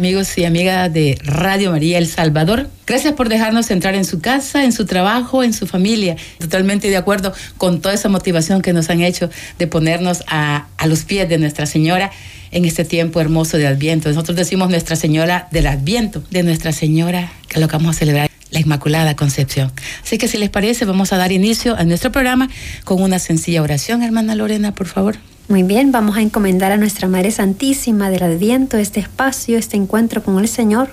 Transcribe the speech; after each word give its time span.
Amigos 0.00 0.38
y 0.38 0.46
amigas 0.46 0.90
de 0.90 1.18
Radio 1.22 1.72
María 1.72 1.98
El 1.98 2.06
Salvador, 2.06 2.70
gracias 2.86 3.12
por 3.12 3.28
dejarnos 3.28 3.70
entrar 3.70 3.94
en 3.94 4.06
su 4.06 4.22
casa, 4.22 4.64
en 4.64 4.72
su 4.72 4.86
trabajo, 4.86 5.42
en 5.42 5.52
su 5.52 5.66
familia. 5.66 6.16
Totalmente 6.38 6.88
de 6.88 6.96
acuerdo 6.96 7.34
con 7.58 7.82
toda 7.82 7.92
esa 7.92 8.08
motivación 8.08 8.62
que 8.62 8.72
nos 8.72 8.88
han 8.88 9.02
hecho 9.02 9.28
de 9.58 9.66
ponernos 9.66 10.24
a, 10.26 10.68
a 10.78 10.86
los 10.86 11.04
pies 11.04 11.28
de 11.28 11.36
Nuestra 11.36 11.66
Señora 11.66 12.10
en 12.50 12.64
este 12.64 12.86
tiempo 12.86 13.20
hermoso 13.20 13.58
de 13.58 13.66
Adviento. 13.66 14.08
Nosotros 14.08 14.38
decimos 14.38 14.70
Nuestra 14.70 14.96
Señora 14.96 15.48
del 15.50 15.66
Adviento, 15.66 16.24
de 16.30 16.44
Nuestra 16.44 16.72
Señora, 16.72 17.30
que 17.50 17.60
lo 17.60 17.68
que 17.68 17.76
vamos 17.76 17.96
a 17.96 17.98
celebrar 17.98 18.30
la 18.50 18.58
Inmaculada 18.58 19.16
Concepción. 19.16 19.70
Así 20.02 20.16
que 20.16 20.28
si 20.28 20.38
les 20.38 20.48
parece, 20.48 20.86
vamos 20.86 21.12
a 21.12 21.18
dar 21.18 21.30
inicio 21.30 21.76
a 21.76 21.84
nuestro 21.84 22.10
programa 22.10 22.48
con 22.84 23.02
una 23.02 23.18
sencilla 23.18 23.60
oración. 23.60 24.02
Hermana 24.02 24.34
Lorena, 24.34 24.74
por 24.74 24.86
favor. 24.86 25.18
Muy 25.48 25.62
bien, 25.62 25.90
vamos 25.90 26.16
a 26.16 26.22
encomendar 26.22 26.72
a 26.72 26.76
nuestra 26.76 27.08
Madre 27.08 27.30
Santísima 27.30 28.10
del 28.10 28.22
Adviento 28.22 28.76
este 28.76 29.00
espacio, 29.00 29.58
este 29.58 29.76
encuentro 29.76 30.22
con 30.22 30.38
el 30.38 30.48
Señor, 30.48 30.90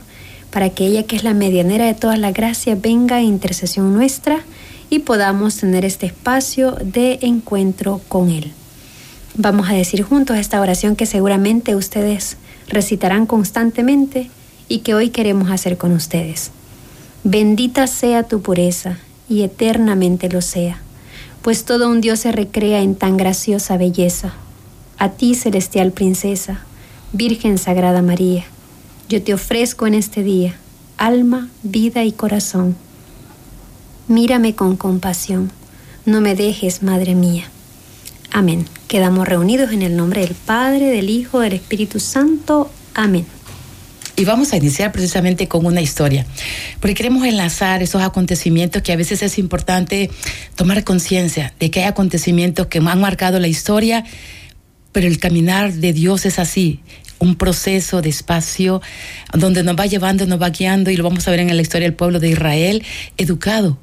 para 0.52 0.70
que 0.70 0.88
ella, 0.88 1.04
que 1.04 1.16
es 1.16 1.24
la 1.24 1.34
medianera 1.34 1.86
de 1.86 1.94
todas 1.94 2.18
las 2.18 2.34
gracias, 2.34 2.82
venga 2.82 3.18
a 3.18 3.22
intercesión 3.22 3.94
nuestra 3.94 4.40
y 4.90 5.00
podamos 5.00 5.58
tener 5.58 5.86
este 5.86 6.08
espacio 6.08 6.72
de 6.84 7.20
encuentro 7.22 8.02
con 8.08 8.30
Él. 8.30 8.52
Vamos 9.36 9.70
a 9.70 9.74
decir 9.74 10.02
juntos 10.02 10.38
esta 10.38 10.60
oración 10.60 10.96
que 10.96 11.06
seguramente 11.06 11.76
ustedes 11.76 12.38
recitarán 12.70 13.28
constantemente 13.28 14.32
y 14.68 14.80
que 14.80 14.96
hoy 14.96 15.10
queremos 15.10 15.52
hacer 15.52 15.78
con 15.78 15.92
ustedes. 15.92 16.52
Bendita 17.24 17.88
sea 17.88 18.24
tu 18.24 18.42
pureza 18.42 18.98
y 19.30 19.44
eternamente 19.44 20.30
lo 20.30 20.42
sea, 20.42 20.82
pues 21.48 21.64
todo 21.64 21.88
un 21.88 22.02
Dios 22.02 22.20
se 22.20 22.34
recrea 22.34 22.82
en 22.82 22.94
tan 22.94 23.16
graciosa 23.16 23.78
belleza 23.78 24.34
a 24.98 25.12
ti, 25.12 25.34
celestial 25.34 25.94
princesa, 25.94 26.60
Virgen 27.14 27.58
Sagrada 27.58 28.02
María, 28.02 28.44
yo 29.08 29.24
te 29.24 29.34
ofrezco 29.34 29.88
en 29.88 29.94
este 29.94 30.24
día 30.24 30.58
alma, 30.98 31.48
vida 31.64 32.04
y 32.04 32.12
corazón. 32.12 32.76
Mírame 34.10 34.56
con 34.56 34.76
compasión, 34.76 35.50
no 36.06 36.20
me 36.20 36.36
dejes, 36.36 36.84
Madre 36.84 37.16
mía. 37.16 37.46
Amén. 38.30 38.66
Quedamos 38.90 39.26
reunidos 39.26 39.72
en 39.72 39.84
el 39.84 39.96
nombre 39.96 40.24
del 40.28 40.36
Padre, 40.36 40.88
del 40.88 41.10
Hijo, 41.10 41.40
del 41.40 41.54
Espíritu 41.54 42.02
Santo. 42.02 42.70
Amén. 42.94 43.26
Y 44.18 44.26
vamos 44.26 44.52
a 44.52 44.58
iniciar 44.58 44.92
precisamente 44.92 45.48
con 45.48 45.66
una 45.66 45.80
historia, 45.80 46.26
porque 46.82 46.96
queremos 46.96 47.26
enlazar 47.26 47.82
esos 47.82 48.02
acontecimientos 48.02 48.82
que 48.82 48.92
a 48.92 48.98
veces 48.98 49.22
es 49.24 49.38
importante 49.38 50.10
tomar 50.56 50.84
conciencia 50.84 51.54
de 51.60 51.72
que 51.72 51.82
hay 51.82 51.86
acontecimientos 51.86 52.68
que 52.68 52.80
han 52.80 53.00
marcado 53.00 53.40
la 53.40 53.48
historia 53.48 54.04
pero 54.98 55.06
el 55.06 55.20
caminar 55.20 55.74
de 55.74 55.94
Dios 55.94 56.26
es 56.26 56.40
así, 56.40 56.80
un 57.20 57.36
proceso 57.36 58.02
despacio 58.02 58.82
donde 59.32 59.62
nos 59.62 59.76
va 59.76 59.86
llevando, 59.86 60.26
nos 60.26 60.42
va 60.42 60.50
guiando 60.50 60.90
y 60.90 60.98
lo 60.98 61.04
vamos 61.04 61.28
a 61.28 61.32
ver 61.32 61.40
en 61.40 61.56
la 61.56 61.62
historia 61.62 61.88
del 61.88 61.94
pueblo 61.94 62.20
de 62.20 62.30
Israel, 62.30 62.84
educado 63.16 63.78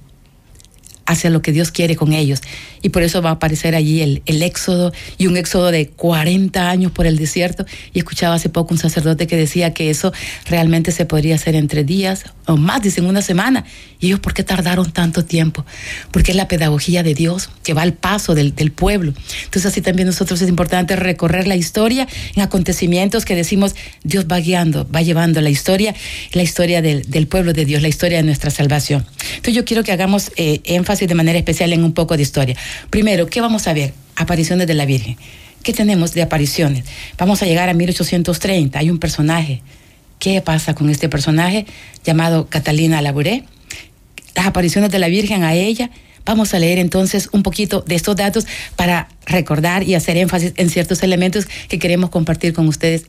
hacia 1.06 1.30
lo 1.30 1.42
que 1.42 1.52
Dios 1.52 1.70
quiere 1.70 1.96
con 1.96 2.12
ellos. 2.12 2.40
Y 2.82 2.90
por 2.90 3.02
eso 3.02 3.22
va 3.22 3.30
a 3.30 3.34
aparecer 3.34 3.74
allí 3.74 4.02
el, 4.02 4.22
el, 4.26 4.42
éxodo 4.42 4.92
y 5.16 5.26
un 5.26 5.36
éxodo 5.36 5.70
de 5.70 5.88
40 5.88 6.68
años 6.68 6.92
por 6.92 7.06
el 7.06 7.16
desierto. 7.16 7.64
Y 7.92 7.98
escuchaba 7.98 8.34
hace 8.34 8.48
poco 8.48 8.74
un 8.74 8.78
sacerdote 8.78 9.26
que 9.26 9.36
decía 9.36 9.72
que 9.72 9.90
eso 9.90 10.12
realmente 10.46 10.92
se 10.92 11.06
podría 11.06 11.36
hacer 11.36 11.54
entre 11.54 11.84
días 11.84 12.24
o 12.46 12.56
más, 12.56 12.82
dicen 12.82 13.06
una 13.06 13.22
semana. 13.22 13.64
Y 14.00 14.06
ellos, 14.06 14.20
¿por 14.20 14.34
qué 14.34 14.42
tardaron 14.42 14.92
tanto 14.92 15.24
tiempo? 15.24 15.64
Porque 16.10 16.32
es 16.32 16.36
la 16.36 16.46
pedagogía 16.46 17.02
de 17.02 17.14
Dios 17.14 17.48
que 17.62 17.72
va 17.72 17.82
al 17.82 17.94
paso 17.94 18.34
del, 18.34 18.54
del 18.54 18.70
pueblo. 18.70 19.14
Entonces 19.44 19.66
así 19.66 19.80
también 19.80 20.06
nosotros 20.06 20.42
es 20.42 20.48
importante 20.48 20.94
recorrer 20.96 21.46
la 21.46 21.56
historia 21.56 22.06
en 22.34 22.42
acontecimientos 22.42 23.24
que 23.24 23.34
decimos 23.34 23.74
Dios 24.02 24.26
va 24.30 24.38
guiando, 24.40 24.86
va 24.90 25.00
llevando 25.00 25.40
la 25.40 25.48
historia, 25.48 25.94
la 26.32 26.42
historia 26.42 26.82
del, 26.82 27.10
del 27.10 27.26
pueblo 27.26 27.54
de 27.54 27.64
Dios, 27.64 27.80
la 27.80 27.88
historia 27.88 28.18
de 28.18 28.24
nuestra 28.24 28.50
salvación. 28.50 29.06
Entonces 29.28 29.54
yo 29.54 29.64
quiero 29.64 29.82
que 29.84 29.92
hagamos 29.92 30.30
eh, 30.36 30.60
énfasis 30.64 30.93
de 31.00 31.14
manera 31.14 31.38
especial 31.38 31.72
en 31.72 31.84
un 31.84 31.92
poco 31.92 32.16
de 32.16 32.22
historia. 32.22 32.56
Primero, 32.90 33.26
¿qué 33.26 33.40
vamos 33.40 33.66
a 33.66 33.72
ver? 33.72 33.92
Apariciones 34.16 34.66
de 34.66 34.74
la 34.74 34.86
Virgen. 34.86 35.16
¿Qué 35.62 35.72
tenemos 35.72 36.12
de 36.12 36.22
apariciones? 36.22 36.84
Vamos 37.18 37.42
a 37.42 37.46
llegar 37.46 37.68
a 37.68 37.74
1830. 37.74 38.78
Hay 38.78 38.90
un 38.90 38.98
personaje. 38.98 39.62
¿Qué 40.18 40.40
pasa 40.40 40.74
con 40.74 40.90
este 40.90 41.08
personaje 41.08 41.66
llamado 42.04 42.46
Catalina 42.48 43.02
Labouré? 43.02 43.44
Las 44.34 44.46
apariciones 44.46 44.90
de 44.90 44.98
la 44.98 45.08
Virgen 45.08 45.42
a 45.42 45.54
ella. 45.54 45.90
Vamos 46.26 46.54
a 46.54 46.58
leer 46.58 46.78
entonces 46.78 47.28
un 47.32 47.42
poquito 47.42 47.82
de 47.86 47.94
estos 47.94 48.16
datos 48.16 48.46
para 48.76 49.08
recordar 49.26 49.82
y 49.82 49.94
hacer 49.94 50.16
énfasis 50.16 50.52
en 50.56 50.70
ciertos 50.70 51.02
elementos 51.02 51.46
que 51.68 51.78
queremos 51.78 52.10
compartir 52.10 52.52
con 52.52 52.68
ustedes. 52.68 53.06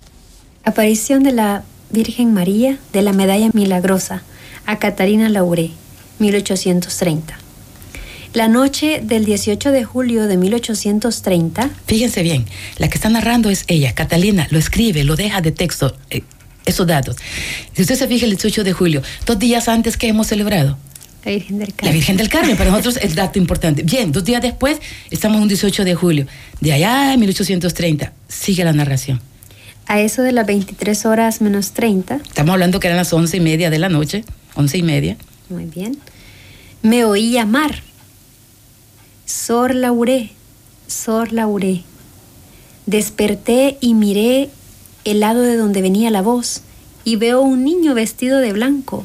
Aparición 0.63 1.23
de 1.23 1.31
la 1.31 1.63
Virgen 1.91 2.33
María 2.33 2.77
de 2.91 3.01
la 3.01 3.13
Medalla 3.13 3.49
Milagrosa 3.53 4.23
a 4.65 4.79
Catalina 4.79 5.29
Labouré, 5.29 5.71
1830. 6.19 7.44
La 8.35 8.49
noche 8.49 8.99
del 9.01 9.23
18 9.23 9.71
de 9.71 9.85
julio 9.85 10.27
de 10.27 10.35
1830. 10.35 11.69
Fíjense 11.87 12.21
bien, 12.21 12.43
la 12.77 12.89
que 12.89 12.95
está 12.95 13.07
narrando 13.07 13.49
es 13.49 13.63
ella, 13.67 13.93
Catalina, 13.93 14.45
lo 14.51 14.59
escribe, 14.59 15.05
lo 15.05 15.15
deja 15.15 15.39
de 15.39 15.53
texto, 15.53 15.95
eh, 16.09 16.21
esos 16.65 16.85
datos. 16.85 17.15
Si 17.71 17.83
usted 17.83 17.95
se 17.95 18.09
fija 18.09 18.25
el 18.25 18.31
18 18.31 18.65
de 18.65 18.73
julio, 18.73 19.01
dos 19.25 19.39
días 19.39 19.69
antes 19.69 19.95
que 19.95 20.09
hemos 20.09 20.27
celebrado. 20.27 20.77
La 21.23 21.31
Virgen 21.31 21.59
del 21.59 21.69
Carmen. 21.69 21.85
La 21.85 21.91
Virgen 21.93 22.17
del 22.17 22.27
Carmen, 22.27 22.57
para 22.57 22.71
nosotros 22.71 22.99
es 23.01 23.15
dato 23.15 23.39
importante. 23.39 23.83
Bien, 23.83 24.11
dos 24.11 24.25
días 24.25 24.41
después 24.41 24.81
estamos 25.11 25.41
un 25.41 25.47
18 25.47 25.85
de 25.85 25.95
julio. 25.95 26.27
De 26.59 26.73
allá 26.73 27.13
en 27.13 27.21
1830, 27.21 28.11
sigue 28.27 28.65
la 28.65 28.73
narración. 28.73 29.21
A 29.87 30.01
eso 30.01 30.23
de 30.23 30.33
las 30.33 30.45
23 30.45 31.05
horas 31.05 31.39
menos 31.39 31.71
30. 31.71 32.15
Estamos 32.15 32.51
hablando 32.51 32.81
que 32.81 32.87
eran 32.87 32.97
las 32.97 33.13
once 33.13 33.37
y 33.37 33.39
media 33.39 33.69
de 33.69 33.79
la 33.79 33.87
noche, 33.87 34.25
once 34.55 34.77
y 34.77 34.83
media. 34.83 35.15
Muy 35.47 35.63
bien. 35.63 35.97
Me 36.81 37.05
oí 37.05 37.31
llamar. 37.31 37.81
Sor 39.25 39.73
Lauré, 39.73 40.29
Sor 40.85 41.31
Lauré. 41.31 41.81
Desperté 42.85 43.77
y 43.81 43.95
miré 43.95 44.49
el 45.03 45.19
lado 45.19 45.41
de 45.41 45.57
donde 45.57 45.81
venía 45.81 46.11
la 46.11 46.21
voz 46.21 46.61
y 47.03 47.15
veo 47.15 47.41
un 47.41 47.63
niño 47.63 47.95
vestido 47.95 48.39
de 48.39 48.53
blanco, 48.53 49.03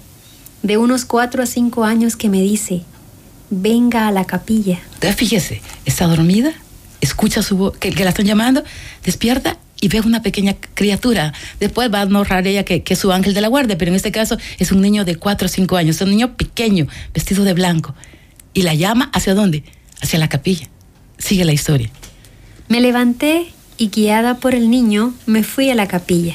de 0.63 0.77
unos 0.77 1.07
cuatro 1.07 1.43
a 1.43 1.47
cinco 1.47 1.85
años, 1.85 2.17
que 2.17 2.29
me 2.29 2.43
dice, 2.43 2.83
venga 3.49 4.09
a 4.09 4.13
la 4.13 4.27
capilla. 4.27 4.81
Entonces, 4.95 5.17
fíjese, 5.17 5.63
está 5.87 6.07
dormida, 6.07 6.53
escucha 7.01 7.43
su 7.43 7.57
voz, 7.57 7.77
que, 7.79 7.91
que, 7.91 8.05
la 8.05 8.11
están 8.11 8.27
llamando, 8.27 8.63
despierta 9.03 9.59
y 9.81 9.89
ve 9.89 10.03
una 10.03 10.21
pequeña 10.21 10.55
criatura. 10.75 11.33
Después 11.61 11.91
va 11.91 12.03
a 12.03 12.07
narrar 12.07 12.47
ella 12.47 12.67
que, 12.67 12.83
que, 12.83 12.93
es 12.93 13.01
su 13.01 13.11
ángel 13.11 13.33
de 13.33 13.41
la 13.41 13.49
guardia, 13.49 13.79
pero 13.79 13.91
en 13.91 13.97
este 13.97 14.13
caso 14.13 14.37
es 14.59 14.71
un 14.71 14.83
niño 14.83 15.07
de 15.07 15.17
cuatro 15.17 15.47
o 15.47 15.49
cinco 15.49 15.79
años, 15.79 15.97
es 15.97 16.03
un 16.03 16.11
niño 16.11 16.37
pequeño, 16.37 16.89
vestido 17.15 17.45
de 17.45 17.55
blanco. 17.55 17.95
Y 18.53 18.63
la 18.63 18.75
llama 18.75 19.11
hacia 19.15 19.35
dónde? 19.35 19.65
Hacia 20.01 20.19
la 20.19 20.29
capilla. 20.29 20.69
Sigue 21.19 21.45
la 21.45 21.53
historia. 21.53 21.91
Me 22.69 22.81
levanté 22.81 23.53
y 23.77 23.89
guiada 23.89 24.37
por 24.37 24.55
el 24.55 24.71
niño 24.71 25.15
me 25.27 25.43
fui 25.43 25.71
a 25.71 25.75
la 25.75 25.89
capilla. 25.89 26.35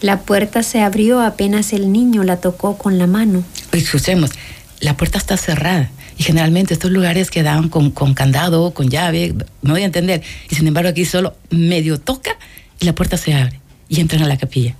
La 0.00 0.20
puerta 0.20 0.62
se 0.62 0.80
abrió 0.80 1.20
apenas 1.20 1.72
el 1.72 1.90
niño 1.90 2.24
la 2.24 2.36
tocó 2.38 2.76
con 2.76 2.98
la 2.98 3.06
mano. 3.06 3.42
Escuchemos, 3.72 4.30
la 4.80 4.96
puerta 4.96 5.18
está 5.18 5.36
cerrada 5.36 5.90
y 6.18 6.22
generalmente 6.22 6.74
estos 6.74 6.90
lugares 6.90 7.30
quedaban 7.30 7.68
con, 7.68 7.90
con 7.90 8.14
candado, 8.14 8.72
con 8.72 8.88
llave, 8.88 9.34
no 9.62 9.72
voy 9.72 9.82
a 9.82 9.86
entender. 9.86 10.22
Y 10.50 10.54
sin 10.54 10.66
embargo 10.66 10.90
aquí 10.90 11.04
solo 11.04 11.34
medio 11.50 11.98
toca 11.98 12.36
y 12.80 12.84
la 12.84 12.94
puerta 12.94 13.16
se 13.16 13.34
abre 13.34 13.60
y 13.88 14.00
entran 14.00 14.22
a 14.22 14.28
la 14.28 14.36
capilla. 14.36 14.76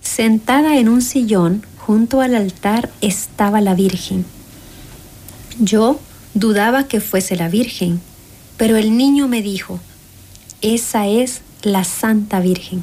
Sentada 0.00 0.76
en 0.78 0.88
un 0.88 1.02
sillón 1.02 1.64
junto 1.78 2.20
al 2.20 2.34
altar 2.34 2.90
estaba 3.00 3.60
la 3.60 3.74
Virgen. 3.74 4.24
Yo 5.58 6.00
Dudaba 6.36 6.86
que 6.86 7.00
fuese 7.00 7.34
la 7.34 7.48
Virgen, 7.48 7.98
pero 8.58 8.76
el 8.76 8.94
niño 8.94 9.26
me 9.26 9.40
dijo, 9.40 9.80
esa 10.60 11.06
es 11.06 11.40
la 11.62 11.82
Santa 11.82 12.40
Virgen. 12.40 12.82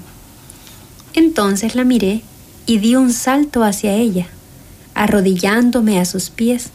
Entonces 1.14 1.76
la 1.76 1.84
miré 1.84 2.24
y 2.66 2.80
di 2.80 2.96
un 2.96 3.14
salto 3.14 3.64
hacia 3.64 3.94
ella, 3.94 4.26
arrodillándome 4.96 6.00
a 6.00 6.06
sus 6.06 6.32
pies 6.32 6.72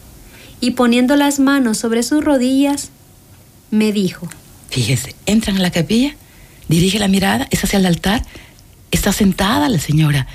y 0.61 0.71
poniendo 0.71 1.17
las 1.17 1.41
manos 1.41 1.77
sobre 1.79 2.01
sus 2.01 2.23
rodillas, 2.23 2.91
me 3.71 3.91
dijo, 3.91 4.29
Fíjese, 4.69 5.17
entran 5.25 5.57
a 5.57 5.59
la 5.59 5.71
capilla, 5.71 6.15
dirige 6.69 6.97
la 6.97 7.09
mirada, 7.09 7.45
es 7.51 7.61
hacia 7.61 7.79
el 7.79 7.87
altar, 7.87 8.25
está 8.91 9.11
sentada 9.11 9.67
la 9.67 9.79
señora, 9.79 10.27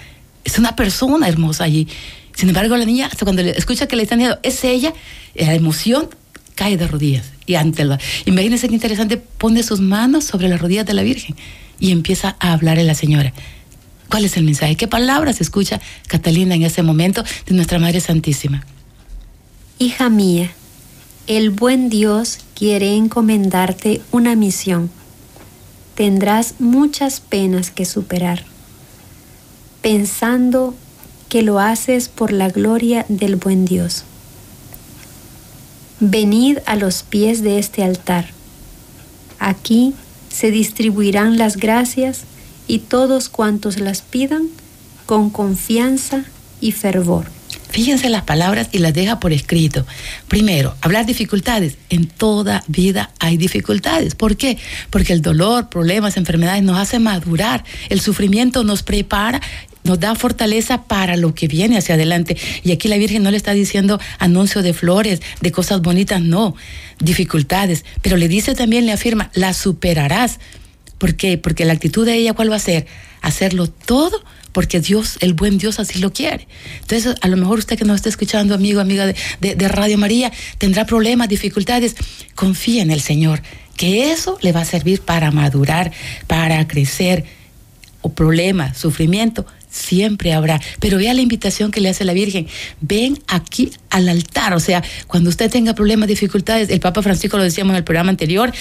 es 0.44 0.58
una 0.58 0.76
persona 0.76 1.26
hermosa 1.26 1.64
allí. 1.64 1.88
Sin 2.34 2.50
embargo, 2.50 2.76
la 2.76 2.84
niña, 2.84 3.06
hasta 3.06 3.24
cuando 3.24 3.40
escucha 3.40 3.86
que 3.86 3.96
le 3.96 4.02
están 4.02 4.18
diciendo, 4.18 4.40
es 4.42 4.62
ella, 4.62 4.92
la 5.34 5.54
emoción 5.54 6.10
cae 6.54 6.76
de 6.76 6.86
rodillas 6.86 7.26
y 7.46 7.56
ante 7.56 7.84
la, 7.84 7.98
imagínense 8.24 8.68
qué 8.68 8.74
interesante, 8.74 9.16
pone 9.16 9.62
sus 9.62 9.80
manos 9.80 10.24
sobre 10.24 10.48
las 10.48 10.60
rodillas 10.60 10.86
de 10.86 10.94
la 10.94 11.02
Virgen 11.02 11.36
y 11.80 11.90
empieza 11.90 12.36
a 12.38 12.52
hablar 12.52 12.78
a 12.78 12.82
la 12.82 12.94
señora. 12.94 13.32
¿Cuál 14.08 14.24
es 14.24 14.36
el 14.36 14.44
mensaje? 14.44 14.76
¿Qué 14.76 14.86
palabras 14.86 15.40
escucha 15.40 15.80
Catalina 16.06 16.54
en 16.54 16.62
ese 16.62 16.82
momento 16.82 17.24
de 17.46 17.54
nuestra 17.54 17.78
Madre 17.78 18.00
Santísima? 18.00 18.64
Hija 19.78 20.08
mía, 20.08 20.52
el 21.26 21.50
buen 21.50 21.88
Dios 21.88 22.38
quiere 22.54 22.94
encomendarte 22.94 24.02
una 24.12 24.36
misión. 24.36 24.90
Tendrás 25.94 26.54
muchas 26.58 27.20
penas 27.20 27.70
que 27.70 27.84
superar, 27.84 28.44
pensando 29.82 30.74
que 31.28 31.42
lo 31.42 31.58
haces 31.58 32.08
por 32.08 32.32
la 32.32 32.48
gloria 32.48 33.06
del 33.08 33.36
buen 33.36 33.64
Dios. 33.64 34.04
Venid 36.00 36.58
a 36.66 36.76
los 36.76 37.02
pies 37.02 37.42
de 37.42 37.58
este 37.58 37.82
altar. 37.82 38.26
Aquí 39.38 39.94
se 40.28 40.50
distribuirán 40.50 41.38
las 41.38 41.56
gracias 41.56 42.22
y 42.66 42.80
todos 42.80 43.28
cuantos 43.28 43.78
las 43.78 44.02
pidan 44.02 44.48
con 45.06 45.30
confianza 45.30 46.24
y 46.60 46.72
fervor. 46.72 47.26
Fíjense 47.70 48.08
las 48.08 48.22
palabras 48.22 48.68
y 48.70 48.78
las 48.78 48.94
deja 48.94 49.18
por 49.18 49.32
escrito. 49.32 49.84
Primero, 50.28 50.76
hablar 50.80 51.06
dificultades. 51.06 51.76
En 51.90 52.06
toda 52.06 52.62
vida 52.68 53.10
hay 53.18 53.36
dificultades. 53.36 54.14
¿Por 54.14 54.36
qué? 54.36 54.58
Porque 54.90 55.12
el 55.12 55.22
dolor, 55.22 55.68
problemas, 55.70 56.16
enfermedades 56.16 56.62
nos 56.62 56.78
hace 56.78 57.00
madurar. 57.00 57.64
El 57.88 58.00
sufrimiento 58.00 58.62
nos 58.62 58.84
prepara 58.84 59.40
nos 59.84 60.00
da 60.00 60.14
fortaleza 60.14 60.84
para 60.84 61.16
lo 61.16 61.34
que 61.34 61.46
viene 61.46 61.78
hacia 61.78 61.94
adelante. 61.94 62.36
Y 62.64 62.72
aquí 62.72 62.88
la 62.88 62.96
Virgen 62.96 63.22
no 63.22 63.30
le 63.30 63.36
está 63.36 63.52
diciendo 63.52 64.00
anuncio 64.18 64.62
de 64.62 64.72
flores, 64.72 65.20
de 65.40 65.52
cosas 65.52 65.82
bonitas, 65.82 66.20
no, 66.20 66.56
dificultades. 67.00 67.84
Pero 68.02 68.16
le 68.16 68.26
dice 68.28 68.54
también, 68.54 68.86
le 68.86 68.92
afirma, 68.92 69.30
la 69.34 69.52
superarás. 69.52 70.40
¿Por 70.98 71.14
qué? 71.16 71.38
Porque 71.38 71.64
la 71.64 71.74
actitud 71.74 72.06
de 72.06 72.14
ella, 72.14 72.32
¿cuál 72.32 72.50
va 72.50 72.56
a 72.56 72.60
ser? 72.60 72.86
Hacerlo 73.20 73.68
todo 73.68 74.24
porque 74.54 74.80
Dios, 74.80 75.18
el 75.20 75.34
buen 75.34 75.58
Dios 75.58 75.80
así 75.80 75.98
lo 75.98 76.12
quiere. 76.12 76.46
Entonces, 76.80 77.16
a 77.20 77.28
lo 77.28 77.36
mejor 77.36 77.58
usted 77.58 77.76
que 77.76 77.84
nos 77.84 77.96
está 77.96 78.08
escuchando, 78.08 78.54
amigo, 78.54 78.80
amiga 78.80 79.04
de, 79.04 79.16
de, 79.40 79.68
Radio 79.68 79.98
María, 79.98 80.30
tendrá 80.58 80.86
problemas, 80.86 81.28
dificultades. 81.28 81.96
Confía 82.36 82.82
en 82.82 82.92
el 82.92 83.00
Señor, 83.00 83.42
que 83.76 84.12
eso 84.12 84.38
le 84.42 84.52
va 84.52 84.60
a 84.60 84.64
servir 84.64 85.00
para 85.00 85.32
madurar, 85.32 85.90
para 86.28 86.66
crecer. 86.68 87.24
O 88.00 88.12
problemas, 88.12 88.76
sufrimiento, 88.76 89.46
siempre 89.74 90.32
habrá. 90.32 90.60
Pero 90.78 90.98
vea 90.98 91.12
la 91.12 91.20
invitación 91.20 91.70
que 91.70 91.80
le 91.80 91.88
hace 91.88 92.04
la 92.04 92.12
Virgen. 92.12 92.46
Ven 92.80 93.18
aquí 93.26 93.72
al 93.90 94.08
altar. 94.08 94.54
O 94.54 94.60
sea, 94.60 94.82
cuando 95.06 95.28
usted 95.28 95.50
tenga 95.50 95.74
problemas, 95.74 96.08
dificultades, 96.08 96.70
el 96.70 96.80
Papa 96.80 97.02
Francisco 97.02 97.36
lo 97.36 97.42
decíamos 97.42 97.72
en 97.72 97.78
el 97.78 97.84
programa 97.84 98.10
anterior, 98.10 98.52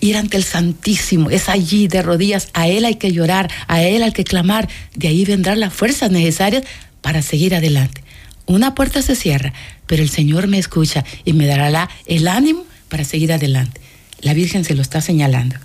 ir 0.00 0.16
ante 0.16 0.38
el 0.38 0.44
Santísimo, 0.44 1.30
es 1.30 1.48
allí 1.50 1.86
de 1.86 2.02
rodillas, 2.02 2.48
a 2.54 2.68
Él 2.68 2.86
hay 2.86 2.94
que 2.94 3.12
llorar, 3.12 3.50
a 3.68 3.82
Él 3.82 4.02
hay 4.02 4.12
que 4.12 4.24
clamar, 4.24 4.66
de 4.94 5.08
ahí 5.08 5.26
vendrán 5.26 5.60
las 5.60 5.74
fuerzas 5.74 6.10
necesarias 6.10 6.64
para 7.02 7.20
seguir 7.20 7.54
adelante. 7.54 8.02
Una 8.46 8.74
puerta 8.74 9.02
se 9.02 9.14
cierra, 9.14 9.52
pero 9.86 10.02
el 10.02 10.08
Señor 10.08 10.48
me 10.48 10.58
escucha 10.58 11.04
y 11.24 11.34
me 11.34 11.46
dará 11.46 11.90
el 12.06 12.28
ánimo 12.28 12.64
para 12.88 13.04
seguir 13.04 13.32
adelante. 13.32 13.80
La 14.22 14.34
Virgen 14.34 14.64
se 14.64 14.74
lo 14.74 14.82
está 14.82 15.00
señalando. 15.00 15.56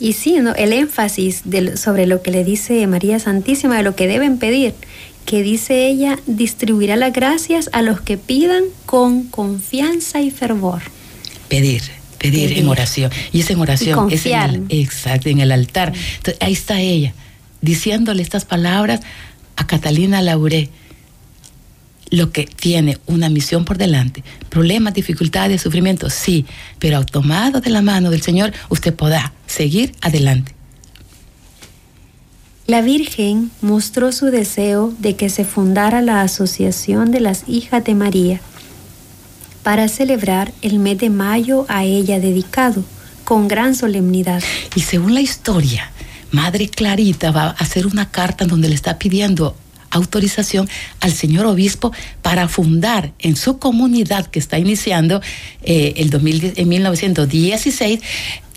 Y 0.00 0.12
sí, 0.12 0.36
¿no? 0.40 0.54
el 0.54 0.72
énfasis 0.72 1.42
sobre 1.74 2.06
lo 2.06 2.22
que 2.22 2.30
le 2.30 2.44
dice 2.44 2.86
María 2.86 3.18
Santísima, 3.18 3.76
de 3.76 3.82
lo 3.82 3.96
que 3.96 4.06
deben 4.06 4.38
pedir, 4.38 4.74
que 5.24 5.42
dice 5.42 5.86
ella, 5.88 6.18
distribuirá 6.26 6.96
las 6.96 7.12
gracias 7.12 7.68
a 7.72 7.82
los 7.82 8.00
que 8.00 8.16
pidan 8.16 8.64
con 8.86 9.24
confianza 9.24 10.20
y 10.20 10.30
fervor. 10.30 10.82
Pedir, 11.48 11.82
pedir, 12.18 12.56
en 12.56 12.68
oración. 12.68 13.10
Y 13.32 13.40
es 13.40 13.50
en 13.50 13.60
oración, 13.60 14.10
es 14.10 14.24
en 14.26 14.40
el, 14.40 14.64
exacto, 14.68 15.28
en 15.28 15.40
el 15.40 15.52
altar. 15.52 15.92
Entonces, 16.16 16.36
ahí 16.40 16.52
está 16.52 16.80
ella, 16.80 17.12
diciéndole 17.60 18.22
estas 18.22 18.44
palabras 18.44 19.00
a 19.56 19.66
Catalina 19.66 20.22
Lauré 20.22 20.70
lo 22.10 22.30
que 22.32 22.46
tiene 22.46 22.98
una 23.06 23.28
misión 23.28 23.64
por 23.64 23.78
delante, 23.78 24.22
problemas, 24.48 24.94
dificultades, 24.94 25.62
sufrimientos, 25.62 26.14
sí, 26.14 26.46
pero 26.78 27.04
tomado 27.04 27.60
de 27.60 27.70
la 27.70 27.82
mano 27.82 28.10
del 28.10 28.22
Señor, 28.22 28.52
usted 28.68 28.94
podrá 28.94 29.32
seguir 29.46 29.92
adelante. 30.00 30.54
La 32.66 32.82
Virgen 32.82 33.50
mostró 33.62 34.12
su 34.12 34.26
deseo 34.26 34.92
de 34.98 35.16
que 35.16 35.30
se 35.30 35.46
fundara 35.46 36.02
la 36.02 36.20
Asociación 36.20 37.10
de 37.10 37.20
las 37.20 37.44
Hijas 37.48 37.82
de 37.82 37.94
María 37.94 38.40
para 39.62 39.88
celebrar 39.88 40.52
el 40.62 40.78
mes 40.78 40.98
de 40.98 41.08
mayo 41.08 41.64
a 41.68 41.84
ella 41.84 42.20
dedicado, 42.20 42.84
con 43.24 43.48
gran 43.48 43.74
solemnidad. 43.74 44.42
Y 44.74 44.80
según 44.80 45.14
la 45.14 45.20
historia, 45.20 45.90
Madre 46.30 46.68
Clarita 46.68 47.30
va 47.30 47.44
a 47.44 47.50
hacer 47.50 47.86
una 47.86 48.10
carta 48.10 48.44
donde 48.44 48.68
le 48.68 48.74
está 48.74 48.98
pidiendo 48.98 49.56
autorización 49.90 50.68
al 51.00 51.12
señor 51.12 51.46
obispo 51.46 51.92
para 52.22 52.48
fundar 52.48 53.12
en 53.18 53.36
su 53.36 53.58
comunidad 53.58 54.26
que 54.26 54.38
está 54.38 54.58
iniciando 54.58 55.20
eh, 55.62 55.94
el 55.96 56.10
en 56.56 56.68
1916 56.68 58.00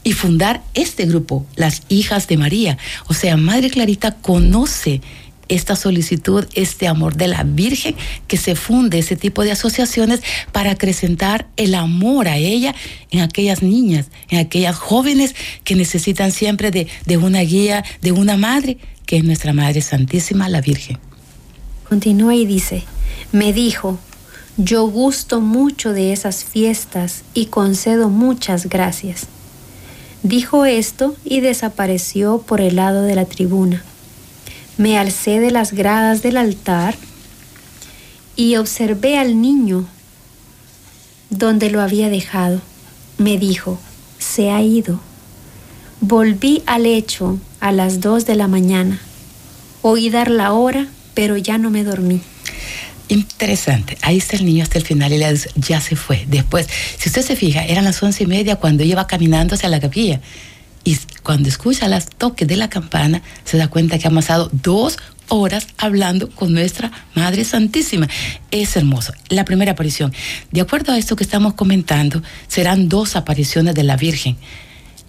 y 0.03 0.13
fundar 0.13 0.63
este 0.73 1.05
grupo, 1.05 1.45
las 1.55 1.83
hijas 1.89 2.27
de 2.27 2.37
María. 2.37 2.77
O 3.07 3.13
sea, 3.13 3.37
Madre 3.37 3.69
Clarita 3.69 4.15
conoce 4.15 5.01
esta 5.47 5.75
solicitud, 5.75 6.47
este 6.55 6.87
amor 6.87 7.15
de 7.15 7.27
la 7.27 7.43
Virgen, 7.43 7.95
que 8.27 8.37
se 8.37 8.55
funde 8.55 8.99
ese 8.99 9.17
tipo 9.17 9.43
de 9.43 9.51
asociaciones 9.51 10.21
para 10.53 10.71
acrecentar 10.71 11.47
el 11.57 11.75
amor 11.75 12.29
a 12.29 12.37
ella 12.37 12.73
en 13.11 13.19
aquellas 13.19 13.61
niñas, 13.61 14.07
en 14.29 14.39
aquellas 14.39 14.77
jóvenes 14.77 15.35
que 15.65 15.75
necesitan 15.75 16.31
siempre 16.31 16.71
de, 16.71 16.87
de 17.05 17.17
una 17.17 17.41
guía, 17.41 17.83
de 18.01 18.13
una 18.13 18.37
madre, 18.37 18.77
que 19.05 19.17
es 19.17 19.25
nuestra 19.25 19.51
Madre 19.51 19.81
Santísima, 19.81 20.47
la 20.47 20.61
Virgen. 20.61 21.10
Continúa 21.91 22.35
y 22.35 22.45
dice, 22.45 22.85
me 23.33 23.51
dijo, 23.51 23.99
yo 24.55 24.87
gusto 24.87 25.41
mucho 25.41 25.91
de 25.91 26.13
esas 26.13 26.45
fiestas 26.45 27.23
y 27.33 27.47
concedo 27.47 28.07
muchas 28.07 28.69
gracias. 28.69 29.27
Dijo 30.23 30.63
esto 30.63 31.17
y 31.25 31.41
desapareció 31.41 32.43
por 32.43 32.61
el 32.61 32.77
lado 32.77 33.01
de 33.01 33.15
la 33.15 33.25
tribuna. 33.25 33.83
Me 34.77 34.97
alcé 34.97 35.41
de 35.41 35.51
las 35.51 35.73
gradas 35.73 36.21
del 36.21 36.37
altar 36.37 36.95
y 38.37 38.55
observé 38.55 39.17
al 39.17 39.41
niño 39.41 39.85
donde 41.29 41.69
lo 41.71 41.81
había 41.81 42.07
dejado. 42.07 42.61
Me 43.17 43.37
dijo, 43.37 43.77
se 44.17 44.49
ha 44.49 44.61
ido. 44.61 45.01
Volví 45.99 46.63
al 46.67 46.83
lecho 46.83 47.37
a 47.59 47.73
las 47.73 47.99
dos 47.99 48.25
de 48.25 48.35
la 48.35 48.47
mañana. 48.47 49.01
Oí 49.81 50.09
dar 50.09 50.31
la 50.31 50.53
hora 50.53 50.87
pero 51.13 51.37
ya 51.37 51.57
no 51.57 51.69
me 51.69 51.83
dormí. 51.83 52.21
Interesante. 53.07 53.97
Ahí 54.01 54.17
está 54.17 54.37
el 54.37 54.45
niño 54.45 54.63
hasta 54.63 54.77
el 54.77 54.85
final 54.85 55.11
y 55.11 55.17
le 55.17 55.31
dice, 55.31 55.49
ya 55.55 55.81
se 55.81 55.97
fue. 55.97 56.25
Después, 56.27 56.67
si 56.97 57.09
usted 57.09 57.21
se 57.23 57.35
fija, 57.35 57.65
eran 57.65 57.83
las 57.83 58.01
once 58.01 58.23
y 58.23 58.27
media 58.27 58.55
cuando 58.55 58.83
ella 58.83 58.93
iba 58.93 59.07
caminando 59.07 59.55
hacia 59.55 59.67
la 59.67 59.81
capilla. 59.81 60.21
Y 60.83 60.97
cuando 61.21 61.49
escucha 61.49 61.87
las 61.87 62.07
toques 62.09 62.47
de 62.47 62.55
la 62.55 62.69
campana, 62.69 63.21
se 63.43 63.57
da 63.57 63.67
cuenta 63.67 63.99
que 63.99 64.07
ha 64.07 64.11
pasado 64.11 64.49
dos 64.53 64.97
horas 65.27 65.67
hablando 65.77 66.29
con 66.29 66.53
nuestra 66.53 66.91
Madre 67.13 67.43
Santísima. 67.43 68.07
Es 68.49 68.77
hermoso. 68.77 69.13
La 69.29 69.43
primera 69.43 69.73
aparición. 69.73 70.13
De 70.51 70.61
acuerdo 70.61 70.93
a 70.93 70.97
esto 70.97 71.15
que 71.15 71.23
estamos 71.23 71.53
comentando, 71.53 72.23
serán 72.47 72.87
dos 72.87 73.17
apariciones 73.17 73.75
de 73.75 73.83
la 73.83 73.97
Virgen 73.97 74.37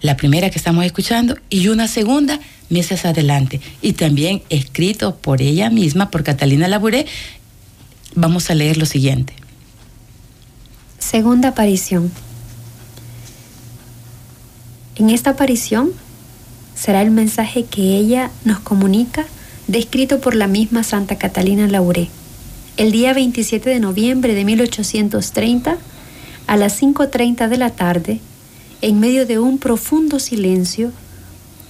la 0.03 0.17
primera 0.17 0.51
que 0.51 0.57
estamos 0.59 0.85
escuchando, 0.85 1.37
y 1.49 1.69
una 1.69 1.87
segunda 1.87 2.39
meses 2.69 3.05
adelante. 3.05 3.61
Y 3.81 3.93
también 3.93 4.43
escrito 4.49 5.15
por 5.15 5.41
ella 5.41 5.69
misma, 5.69 6.11
por 6.11 6.23
Catalina 6.23 6.67
Labouré, 6.67 7.05
vamos 8.13 8.49
a 8.49 8.53
leer 8.53 8.77
lo 8.77 8.85
siguiente. 8.85 9.33
Segunda 10.99 11.49
aparición. 11.49 12.11
En 14.95 15.09
esta 15.09 15.31
aparición 15.31 15.91
será 16.75 17.01
el 17.01 17.11
mensaje 17.11 17.63
que 17.63 17.95
ella 17.95 18.29
nos 18.43 18.59
comunica, 18.59 19.25
descrito 19.67 20.19
por 20.19 20.35
la 20.35 20.47
misma 20.47 20.83
Santa 20.83 21.17
Catalina 21.17 21.65
Lauré. 21.67 22.09
El 22.75 22.91
día 22.91 23.13
27 23.13 23.69
de 23.69 23.79
noviembre 23.79 24.35
de 24.35 24.43
1830, 24.43 25.77
a 26.47 26.57
las 26.57 26.81
5.30 26.81 27.47
de 27.47 27.57
la 27.57 27.69
tarde, 27.69 28.19
en 28.83 28.99
medio 28.99 29.25
de 29.25 29.39
un 29.39 29.59
profundo 29.59 30.19
silencio, 30.19 30.91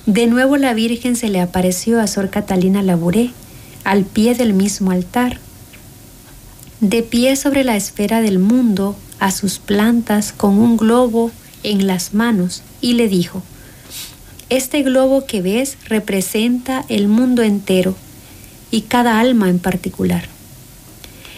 de 0.08 0.26
nuevo 0.26 0.58
la 0.58 0.74
Virgen 0.74 1.16
se 1.16 1.30
le 1.30 1.42
apareció 1.42 2.02
a 2.02 2.08
Sor 2.08 2.32
Catalina 2.32 2.82
Labouré, 2.82 3.30
al 3.84 4.04
pie 4.04 4.34
del 4.34 4.54
mismo 4.54 4.90
altar. 4.90 5.38
De 6.80 7.04
pie 7.04 7.36
sobre 7.36 7.64
la 7.64 7.76
esfera 7.76 8.22
del 8.22 8.40
mundo, 8.40 8.96
a 9.20 9.30
sus 9.30 9.60
plantas, 9.60 10.34
con 10.34 10.58
un 10.58 10.76
globo 10.76 11.30
en 11.62 11.86
las 11.86 12.16
manos, 12.16 12.64
y 12.82 12.94
le 12.94 13.08
dijo, 13.08 13.44
Este 14.50 14.82
globo 14.82 15.28
que 15.28 15.44
ves 15.44 15.78
representa 15.86 16.84
el 16.90 17.08
mundo 17.08 17.44
entero 17.44 17.96
y 18.72 18.82
cada 18.82 19.20
alma 19.20 19.50
en 19.50 19.60
particular. 19.60 20.24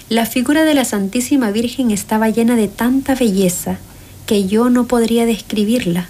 La 0.08 0.26
figura 0.26 0.64
de 0.64 0.74
la 0.74 0.86
Santísima 0.86 1.52
Virgen 1.52 1.92
estaba 1.92 2.30
llena 2.30 2.56
de 2.56 2.70
tanta 2.70 3.14
belleza 3.14 3.78
que 4.26 4.48
yo 4.48 4.70
no 4.70 4.88
podría 4.88 5.26
describirla. 5.26 6.10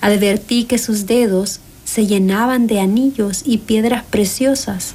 Advertí 0.00 0.64
que 0.64 0.78
sus 0.78 1.06
dedos 1.06 1.60
se 1.84 2.06
llenaban 2.06 2.66
de 2.66 2.80
anillos 2.80 3.42
y 3.44 3.58
piedras 3.58 4.04
preciosas, 4.04 4.94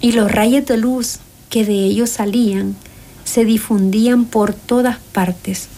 y 0.00 0.12
los 0.12 0.30
rayos 0.30 0.66
de 0.66 0.76
luz 0.76 1.18
que 1.50 1.64
de 1.64 1.84
ellos 1.84 2.10
salían 2.10 2.76
se 3.24 3.44
difundían 3.44 4.24
por 4.24 4.54
todas 4.54 4.98
partes. 5.12 5.68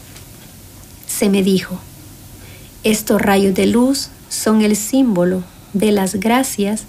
Se 1.06 1.28
me 1.28 1.42
dijo, 1.42 1.78
estos 2.82 3.20
rayos 3.20 3.54
de 3.54 3.66
luz 3.66 4.08
son 4.28 4.62
el 4.62 4.76
símbolo 4.76 5.44
de 5.72 5.92
las 5.92 6.16
gracias 6.16 6.82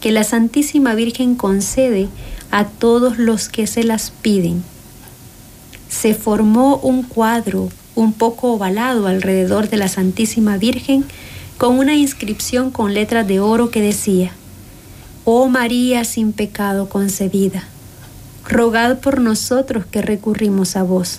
que 0.00 0.12
la 0.12 0.24
Santísima 0.24 0.94
Virgen 0.94 1.34
concede 1.34 2.08
a 2.50 2.64
todos 2.64 3.18
los 3.18 3.48
que 3.48 3.66
se 3.66 3.84
las 3.84 4.10
piden. 4.10 4.62
Se 5.88 6.14
formó 6.14 6.76
un 6.76 7.02
cuadro 7.02 7.70
un 7.98 8.12
poco 8.12 8.52
ovalado 8.52 9.08
alrededor 9.08 9.68
de 9.68 9.76
la 9.76 9.88
Santísima 9.88 10.56
Virgen 10.56 11.04
con 11.56 11.80
una 11.80 11.96
inscripción 11.96 12.70
con 12.70 12.94
letras 12.94 13.26
de 13.26 13.40
oro 13.40 13.70
que 13.70 13.80
decía, 13.80 14.30
Oh 15.24 15.48
María 15.48 16.04
sin 16.04 16.32
pecado 16.32 16.88
concebida, 16.88 17.64
rogad 18.46 18.98
por 18.98 19.20
nosotros 19.20 19.84
que 19.84 20.00
recurrimos 20.00 20.76
a 20.76 20.84
vos. 20.84 21.18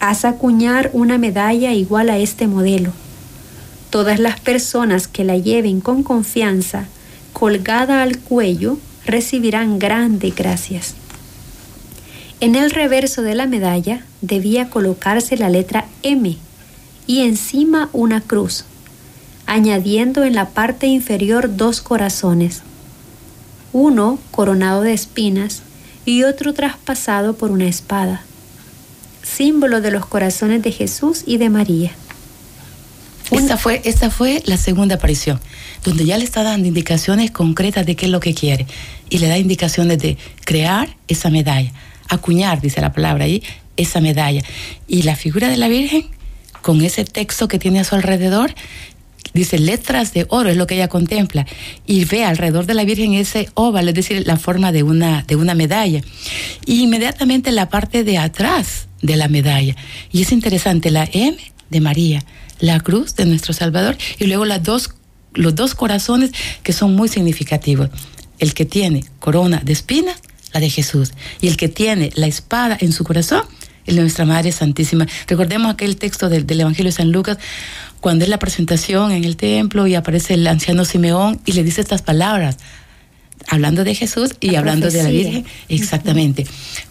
Haz 0.00 0.24
acuñar 0.24 0.90
una 0.92 1.18
medalla 1.18 1.72
igual 1.72 2.10
a 2.10 2.18
este 2.18 2.48
modelo. 2.48 2.92
Todas 3.90 4.18
las 4.18 4.40
personas 4.40 5.06
que 5.06 5.22
la 5.22 5.38
lleven 5.38 5.80
con 5.80 6.02
confianza, 6.02 6.86
colgada 7.32 8.02
al 8.02 8.18
cuello, 8.18 8.76
recibirán 9.06 9.78
grandes 9.78 10.34
gracias. 10.34 10.96
En 12.40 12.56
el 12.56 12.70
reverso 12.70 13.22
de 13.22 13.34
la 13.34 13.46
medalla 13.46 14.04
debía 14.20 14.68
colocarse 14.68 15.36
la 15.36 15.48
letra 15.48 15.86
M 16.02 16.36
y 17.06 17.20
encima 17.20 17.88
una 17.92 18.20
cruz, 18.20 18.64
añadiendo 19.46 20.24
en 20.24 20.34
la 20.34 20.50
parte 20.50 20.86
inferior 20.86 21.56
dos 21.56 21.80
corazones, 21.80 22.62
uno 23.72 24.18
coronado 24.30 24.82
de 24.82 24.92
espinas 24.92 25.62
y 26.04 26.24
otro 26.24 26.54
traspasado 26.54 27.34
por 27.34 27.50
una 27.50 27.66
espada, 27.66 28.22
símbolo 29.22 29.80
de 29.80 29.90
los 29.90 30.06
corazones 30.06 30.62
de 30.62 30.72
Jesús 30.72 31.22
y 31.26 31.38
de 31.38 31.50
María. 31.50 31.92
Esta 33.30 33.56
fue, 33.56 33.80
esta 33.84 34.10
fue 34.10 34.42
la 34.44 34.58
segunda 34.58 34.96
aparición, 34.96 35.40
donde 35.82 36.04
ya 36.04 36.18
le 36.18 36.24
está 36.24 36.42
dando 36.42 36.68
indicaciones 36.68 37.30
concretas 37.30 37.86
de 37.86 37.96
qué 37.96 38.06
es 38.06 38.12
lo 38.12 38.20
que 38.20 38.34
quiere 38.34 38.66
y 39.08 39.18
le 39.18 39.28
da 39.28 39.38
indicaciones 39.38 39.98
de 39.98 40.18
crear 40.44 40.96
esa 41.08 41.30
medalla, 41.30 41.72
acuñar, 42.08 42.60
dice 42.60 42.80
la 42.80 42.92
palabra 42.92 43.24
ahí, 43.24 43.42
esa 43.76 44.00
medalla. 44.00 44.42
Y 44.86 45.02
la 45.02 45.16
figura 45.16 45.48
de 45.48 45.56
la 45.56 45.68
Virgen, 45.68 46.06
con 46.62 46.82
ese 46.82 47.04
texto 47.04 47.48
que 47.48 47.58
tiene 47.58 47.80
a 47.80 47.84
su 47.84 47.94
alrededor, 47.94 48.54
dice 49.32 49.58
letras 49.58 50.14
de 50.14 50.26
oro, 50.28 50.48
es 50.48 50.56
lo 50.56 50.66
que 50.66 50.76
ella 50.76 50.88
contempla, 50.88 51.46
y 51.86 52.04
ve 52.04 52.24
alrededor 52.24 52.66
de 52.66 52.74
la 52.74 52.84
Virgen 52.84 53.14
ese 53.14 53.48
óvalo, 53.54 53.88
es 53.88 53.94
decir, 53.94 54.26
la 54.26 54.36
forma 54.36 54.72
de 54.72 54.82
una, 54.82 55.22
de 55.22 55.36
una 55.36 55.54
medalla. 55.54 56.02
Y 56.64 56.82
inmediatamente 56.82 57.50
la 57.52 57.68
parte 57.68 58.04
de 58.04 58.18
atrás 58.18 58.86
de 59.02 59.16
la 59.16 59.28
medalla. 59.28 59.76
Y 60.12 60.22
es 60.22 60.32
interesante, 60.32 60.90
la 60.90 61.08
M 61.12 61.36
de 61.68 61.80
María, 61.80 62.24
la 62.60 62.80
cruz 62.80 63.16
de 63.16 63.26
nuestro 63.26 63.52
Salvador, 63.52 63.96
y 64.18 64.26
luego 64.26 64.44
las 64.44 64.62
dos, 64.62 64.94
los 65.34 65.54
dos 65.54 65.74
corazones 65.74 66.30
que 66.62 66.72
son 66.72 66.94
muy 66.94 67.08
significativos. 67.08 67.90
El 68.38 68.54
que 68.54 68.64
tiene 68.64 69.04
corona 69.18 69.60
de 69.64 69.72
espinas, 69.72 70.16
la 70.54 70.60
de 70.60 70.70
Jesús, 70.70 71.12
y 71.40 71.48
el 71.48 71.56
que 71.58 71.68
tiene 71.68 72.10
la 72.14 72.26
espada 72.26 72.78
en 72.80 72.92
su 72.92 73.04
corazón, 73.04 73.42
de 73.86 74.00
nuestra 74.00 74.24
Madre 74.24 74.50
Santísima. 74.50 75.06
Recordemos 75.26 75.72
aquel 75.72 75.96
texto 75.96 76.30
del, 76.30 76.46
del 76.46 76.60
Evangelio 76.60 76.90
de 76.90 76.96
San 76.96 77.12
Lucas, 77.12 77.36
cuando 78.00 78.24
es 78.24 78.30
la 78.30 78.38
presentación 78.38 79.12
en 79.12 79.24
el 79.24 79.36
templo 79.36 79.86
y 79.86 79.94
aparece 79.94 80.34
el 80.34 80.46
anciano 80.46 80.84
Simeón 80.84 81.40
y 81.44 81.52
le 81.52 81.62
dice 81.64 81.80
estas 81.82 82.00
palabras, 82.00 82.56
hablando 83.48 83.84
de 83.84 83.94
Jesús 83.94 84.36
y 84.40 84.54
hablando 84.54 84.90
de 84.90 85.02
la 85.02 85.10
Virgen, 85.10 85.44
exactamente. 85.68 86.46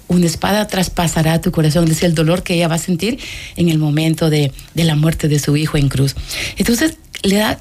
Una 0.07 0.25
espada 0.27 0.67
traspasará 0.67 1.41
tu 1.41 1.51
corazón, 1.51 1.85
dice 1.85 2.05
el 2.05 2.13
dolor 2.13 2.43
que 2.43 2.53
ella 2.53 2.67
va 2.67 2.75
a 2.75 2.79
sentir 2.79 3.19
en 3.55 3.69
el 3.69 3.79
momento 3.79 4.29
de, 4.29 4.51
de 4.75 4.83
la 4.83 4.95
muerte 4.95 5.27
de 5.27 5.39
su 5.39 5.57
hijo 5.57 5.77
en 5.77 5.89
cruz. 5.89 6.15
Entonces, 6.57 6.97
le 7.23 7.37
da 7.37 7.59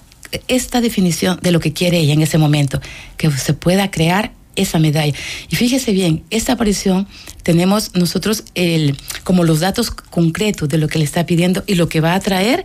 esta 0.49 0.81
definición 0.81 1.39
de 1.43 1.53
lo 1.53 1.61
que 1.61 1.73
quiere 1.73 1.99
ella 1.99 2.13
en 2.13 2.23
ese 2.23 2.37
momento, 2.37 2.81
que 3.17 3.31
se 3.31 3.55
pueda 3.55 3.91
crear 3.91 4.33
esa 4.57 4.79
medalla. 4.79 5.13
Y 5.51 5.57
fíjese 5.57 5.93
bien, 5.93 6.23
esta 6.31 6.53
aparición 6.53 7.07
tenemos 7.43 7.95
nosotros 7.95 8.45
el, 8.55 8.97
como 9.25 9.45
los 9.45 9.61
datos 9.61 9.91
concretos 9.91 10.69
de 10.69 10.79
lo 10.79 10.89
que 10.89 10.99
le 10.99 11.05
está 11.05 11.27
pidiendo 11.27 11.65
y 11.67 11.75
lo 11.75 11.89
que 11.89 12.01
va 12.01 12.15
a 12.15 12.21
traer 12.21 12.65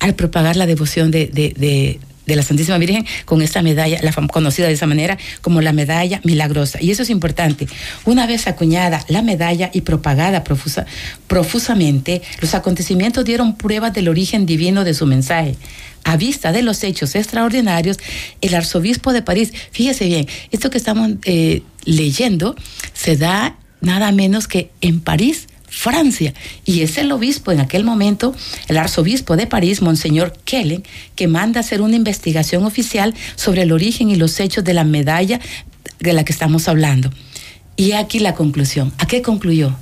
al 0.00 0.14
propagar 0.14 0.56
la 0.56 0.66
devoción 0.66 1.10
de, 1.10 1.26
de, 1.26 1.98
de, 2.26 2.36
la 2.36 2.42
Santísima 2.42 2.76
Virgen 2.76 3.06
con 3.24 3.40
esta 3.40 3.62
medalla, 3.62 4.00
la 4.02 4.12
conocida 4.12 4.66
de 4.66 4.72
esa 4.72 4.86
manera 4.86 5.16
como 5.40 5.60
la 5.60 5.72
medalla 5.72 6.20
milagrosa. 6.24 6.82
Y 6.82 6.90
eso 6.90 7.02
es 7.02 7.10
importante. 7.10 7.68
Una 8.04 8.26
vez 8.26 8.46
acuñada 8.46 9.04
la 9.08 9.22
medalla 9.22 9.70
y 9.72 9.82
propagada 9.82 10.42
profusa, 10.42 10.86
profusamente, 11.28 12.22
los 12.40 12.54
acontecimientos 12.54 13.24
dieron 13.24 13.56
pruebas 13.56 13.94
del 13.94 14.08
origen 14.08 14.44
divino 14.44 14.84
de 14.84 14.94
su 14.94 15.06
mensaje. 15.06 15.54
A 16.06 16.16
vista 16.16 16.52
de 16.52 16.62
los 16.62 16.84
hechos 16.84 17.16
extraordinarios, 17.16 17.98
el 18.40 18.54
arzobispo 18.54 19.12
de 19.12 19.22
París, 19.22 19.52
fíjese 19.72 20.06
bien, 20.06 20.28
esto 20.52 20.70
que 20.70 20.78
estamos 20.78 21.10
eh, 21.24 21.62
leyendo 21.84 22.54
se 22.92 23.16
da 23.16 23.56
nada 23.80 24.12
menos 24.12 24.46
que 24.46 24.70
en 24.80 25.00
París, 25.00 25.48
Francia. 25.68 26.32
Y 26.64 26.82
es 26.82 26.96
el 26.98 27.10
obispo 27.10 27.50
en 27.50 27.58
aquel 27.58 27.82
momento, 27.82 28.36
el 28.68 28.76
arzobispo 28.76 29.36
de 29.36 29.48
París, 29.48 29.82
Monseñor 29.82 30.32
Kellen, 30.44 30.84
que 31.16 31.26
manda 31.26 31.58
hacer 31.58 31.82
una 31.82 31.96
investigación 31.96 32.64
oficial 32.64 33.12
sobre 33.34 33.62
el 33.62 33.72
origen 33.72 34.08
y 34.08 34.14
los 34.14 34.38
hechos 34.38 34.62
de 34.62 34.74
la 34.74 34.84
medalla 34.84 35.40
de 35.98 36.12
la 36.12 36.24
que 36.24 36.32
estamos 36.32 36.68
hablando. 36.68 37.10
Y 37.76 37.92
aquí 37.92 38.20
la 38.20 38.36
conclusión. 38.36 38.92
¿A 38.98 39.08
qué 39.08 39.22
concluyó? 39.22 39.74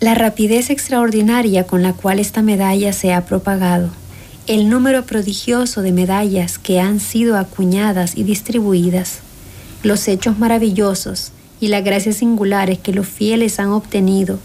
La 0.00 0.14
rapidez 0.14 0.70
extraordinaria 0.70 1.64
con 1.64 1.82
la 1.82 1.92
cual 1.92 2.20
esta 2.20 2.40
medalla 2.40 2.92
se 2.92 3.12
ha 3.12 3.24
propagado, 3.24 3.90
el 4.46 4.68
número 4.68 5.04
prodigioso 5.04 5.82
de 5.82 5.90
medallas 5.90 6.58
que 6.58 6.78
han 6.78 7.00
sido 7.00 7.36
acuñadas 7.36 8.16
y 8.16 8.22
distribuidas, 8.22 9.18
los 9.82 10.06
hechos 10.06 10.38
maravillosos, 10.38 11.32
y 11.60 11.66
las 11.66 11.82
gracias 11.82 12.18
singulares 12.18 12.78
que 12.78 12.92
los 12.92 13.08
fieles 13.08 13.58
han 13.58 13.70
obtenido 13.70 14.38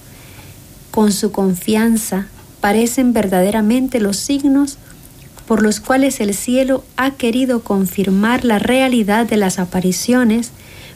con 0.89 1.11
su 1.11 1.31
confianza 1.31 2.27
parecen 2.59 3.13
verdaderamente 3.13 3.99
los 3.99 4.17
signos 4.17 4.77
por 5.47 5.61
los 5.61 5.79
cuales 5.79 6.19
el 6.19 6.33
cielo 6.33 6.83
ha 6.97 7.11
querido 7.11 7.61
confirmar 7.61 8.45
la 8.45 8.57
realidad 8.57 9.27
de 9.27 9.37
las 9.37 9.59
apariciones, 9.59 10.51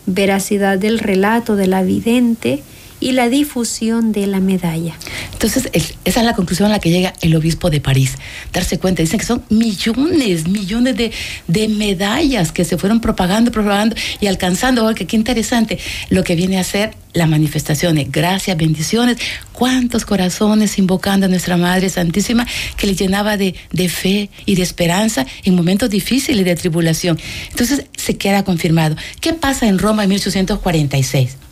veracidad 0.05 0.79
del 0.79 0.99
relato 0.99 1.55
de 1.55 1.67
la 1.67 1.83
vidente 1.83 2.63
y 2.99 3.11
la 3.11 3.29
difusión 3.29 4.11
de 4.11 4.27
la 4.27 4.39
medalla. 4.39 4.95
Entonces, 5.33 5.69
esa 5.73 6.19
es 6.19 6.25
la 6.25 6.33
conclusión 6.33 6.69
a 6.69 6.71
la 6.71 6.79
que 6.79 6.89
llega 6.89 7.13
el 7.21 7.35
obispo 7.35 7.69
de 7.69 7.79
París. 7.79 8.15
Darse 8.51 8.79
cuenta, 8.79 9.03
dicen 9.03 9.19
que 9.19 9.25
son 9.25 9.43
millones, 9.49 10.47
millones 10.47 10.97
de, 10.97 11.11
de 11.47 11.67
medallas 11.67 12.51
que 12.51 12.65
se 12.65 12.77
fueron 12.77 13.01
propagando, 13.01 13.51
propagando 13.51 13.95
y 14.19 14.27
alcanzando. 14.27 14.93
Que 14.95 15.05
qué 15.05 15.15
interesante 15.15 15.77
lo 16.09 16.23
que 16.23 16.35
viene 16.35 16.57
a 16.57 16.63
ser 16.63 16.95
las 17.13 17.29
manifestaciones. 17.29 18.11
Gracias, 18.11 18.57
bendiciones. 18.57 19.17
Cuántos 19.53 20.05
corazones 20.05 20.77
invocando 20.79 21.27
a 21.27 21.29
nuestra 21.29 21.57
Madre 21.57 21.89
Santísima 21.89 22.47
que 22.77 22.87
le 22.87 22.95
llenaba 22.95 23.37
de, 23.37 23.55
de 23.71 23.89
fe 23.89 24.29
y 24.45 24.55
de 24.55 24.63
esperanza 24.63 25.25
en 25.43 25.55
momentos 25.55 25.89
difíciles 25.89 26.45
de 26.45 26.55
tribulación. 26.55 27.19
Entonces, 27.51 27.85
se 27.95 28.17
queda 28.17 28.43
confirmado. 28.43 28.95
¿Qué 29.21 29.33
pasa 29.33 29.67
en 29.67 29.77
Roma 29.77 30.03
en 30.03 30.09
1846? 30.09 31.46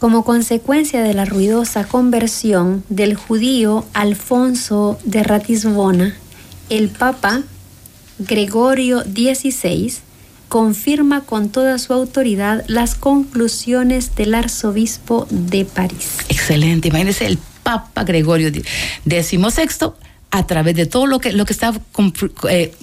Como 0.00 0.24
consecuencia 0.24 1.02
de 1.02 1.12
la 1.12 1.26
ruidosa 1.26 1.84
conversión 1.84 2.82
del 2.88 3.14
judío 3.14 3.84
Alfonso 3.92 4.98
de 5.04 5.22
Ratisbona, 5.22 6.16
el 6.70 6.88
Papa 6.88 7.42
Gregorio 8.18 9.02
XVI 9.02 9.92
confirma 10.48 11.20
con 11.20 11.50
toda 11.50 11.78
su 11.78 11.92
autoridad 11.92 12.64
las 12.66 12.94
conclusiones 12.94 14.16
del 14.16 14.34
arzobispo 14.34 15.28
de 15.30 15.66
París. 15.66 16.16
Excelente, 16.30 16.88
imagínese 16.88 17.26
el 17.26 17.38
Papa 17.62 18.04
Gregorio 18.04 18.50
XVI 19.04 19.92
a 20.30 20.46
través 20.46 20.76
de 20.76 20.86
todo 20.86 21.06
lo 21.06 21.18
que, 21.18 21.32
lo 21.32 21.44
que 21.44 21.52
está 21.52 21.74
eh, 22.48 22.74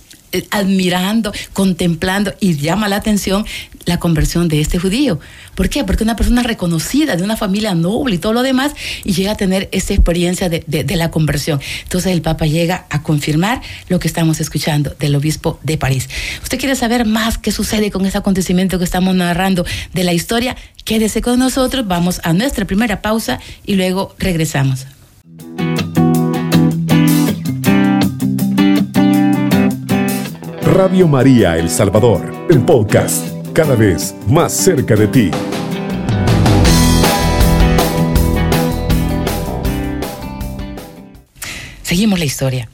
admirando, 0.51 1.31
contemplando 1.53 2.33
y 2.39 2.57
llama 2.57 2.87
la 2.87 2.97
atención 2.97 3.45
la 3.87 3.99
conversión 3.99 4.47
de 4.49 4.59
este 4.59 4.77
judío. 4.77 5.19
¿Por 5.55 5.69
qué? 5.69 5.83
Porque 5.83 6.03
una 6.03 6.15
persona 6.15 6.43
reconocida, 6.43 7.15
de 7.15 7.23
una 7.23 7.37
familia 7.37 7.73
noble 7.73 8.15
y 8.15 8.17
todo 8.17 8.33
lo 8.33 8.43
demás, 8.43 8.73
y 9.03 9.13
llega 9.13 9.31
a 9.31 9.37
tener 9.37 9.69
esa 9.71 9.93
experiencia 9.93 10.49
de, 10.49 10.63
de, 10.67 10.95
la 10.97 11.09
conversión. 11.09 11.61
Entonces 11.83 12.11
el 12.11 12.21
Papa 12.21 12.45
llega 12.45 12.85
a 12.89 13.01
confirmar 13.01 13.61
lo 13.87 13.99
que 13.99 14.07
estamos 14.07 14.41
escuchando 14.41 14.93
del 14.99 15.15
obispo 15.15 15.59
de 15.63 15.77
París. 15.77 16.09
¿Usted 16.43 16.59
quiere 16.59 16.75
saber 16.75 17.05
más 17.05 17.37
qué 17.37 17.51
sucede 17.51 17.89
con 17.89 18.05
ese 18.05 18.17
acontecimiento 18.17 18.77
que 18.77 18.83
estamos 18.83 19.15
narrando 19.15 19.65
de 19.93 20.03
la 20.03 20.13
historia? 20.13 20.57
Quédese 20.83 21.21
con 21.21 21.39
nosotros, 21.39 21.87
vamos 21.87 22.19
a 22.23 22.33
nuestra 22.33 22.65
primera 22.65 23.01
pausa 23.01 23.39
y 23.65 23.75
luego 23.75 24.15
regresamos. 24.19 24.85
Radio 30.77 31.07
María 31.07 31.57
El 31.57 31.71
Salvador, 31.71 32.45
el 32.51 32.61
podcast, 32.61 33.29
cada 33.51 33.73
vez 33.73 34.13
más 34.27 34.53
cerca 34.53 34.95
de 34.95 35.07
ti. 35.07 35.31
Seguimos 41.81 42.19
la 42.19 42.25
historia. 42.25 42.69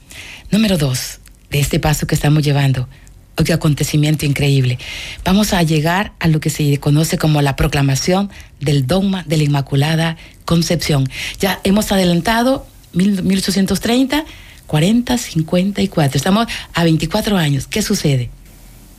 Número 0.51 0.77
dos 0.77 1.21
de 1.49 1.61
este 1.61 1.79
paso 1.79 2.05
que 2.05 2.15
estamos 2.15 2.43
llevando. 2.43 2.89
Otro 3.37 3.55
acontecimiento 3.55 4.25
increíble. 4.25 4.79
Vamos 5.23 5.53
a 5.53 5.63
llegar 5.63 6.11
a 6.19 6.27
lo 6.27 6.41
que 6.41 6.49
se 6.49 6.77
conoce 6.79 7.17
como 7.17 7.41
la 7.41 7.55
proclamación 7.55 8.29
del 8.59 8.85
dogma 8.85 9.23
de 9.23 9.37
la 9.37 9.43
Inmaculada 9.43 10.17
Concepción. 10.43 11.07
Ya 11.39 11.61
hemos 11.63 11.89
adelantado 11.93 12.67
1830, 12.91 14.25
40, 14.67 15.17
54. 15.17 16.17
Estamos 16.17 16.47
a 16.73 16.83
24 16.83 17.37
años. 17.37 17.67
¿Qué 17.67 17.81
sucede? 17.81 18.29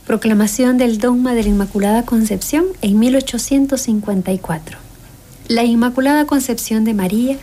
Proclamación 0.05 0.77
del 0.77 0.99
dogma 0.99 1.33
de 1.33 1.43
la 1.43 1.49
Inmaculada 1.49 2.03
Concepción 2.03 2.65
en 2.81 2.99
1854. 2.99 4.77
La 5.47 5.63
Inmaculada 5.63 6.25
Concepción 6.25 6.83
de 6.83 6.93
María 6.93 7.37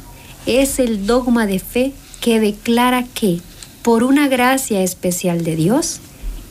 es 0.46 0.78
el 0.78 1.06
dogma 1.06 1.46
de 1.46 1.58
fe 1.58 1.92
que 2.20 2.40
declara 2.40 3.04
que, 3.14 3.40
por 3.82 4.04
una 4.04 4.28
gracia 4.28 4.82
especial 4.82 5.44
de 5.44 5.56
Dios, 5.56 6.00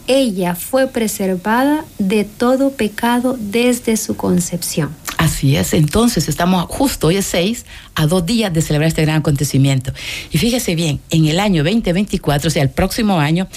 ella 0.07 0.55
fue 0.55 0.87
preservada 0.87 1.85
de 1.99 2.23
todo 2.23 2.71
pecado 2.71 3.37
desde 3.39 3.97
su 3.97 4.15
concepción. 4.15 4.89
Así 5.17 5.55
es, 5.55 5.73
entonces 5.73 6.27
estamos 6.27 6.65
justo 6.67 7.07
hoy 7.07 7.17
es 7.17 7.25
6 7.27 7.65
a 7.93 8.07
dos 8.07 8.25
días 8.25 8.51
de 8.51 8.61
celebrar 8.61 8.87
este 8.87 9.03
gran 9.03 9.17
acontecimiento. 9.17 9.93
Y 10.31 10.39
fíjese 10.39 10.73
bien, 10.75 10.99
en 11.11 11.27
el 11.27 11.39
año 11.39 11.63
2024, 11.63 12.47
o 12.47 12.51
sea, 12.51 12.63
el 12.63 12.69
próximo 12.69 13.19
año, 13.19 13.47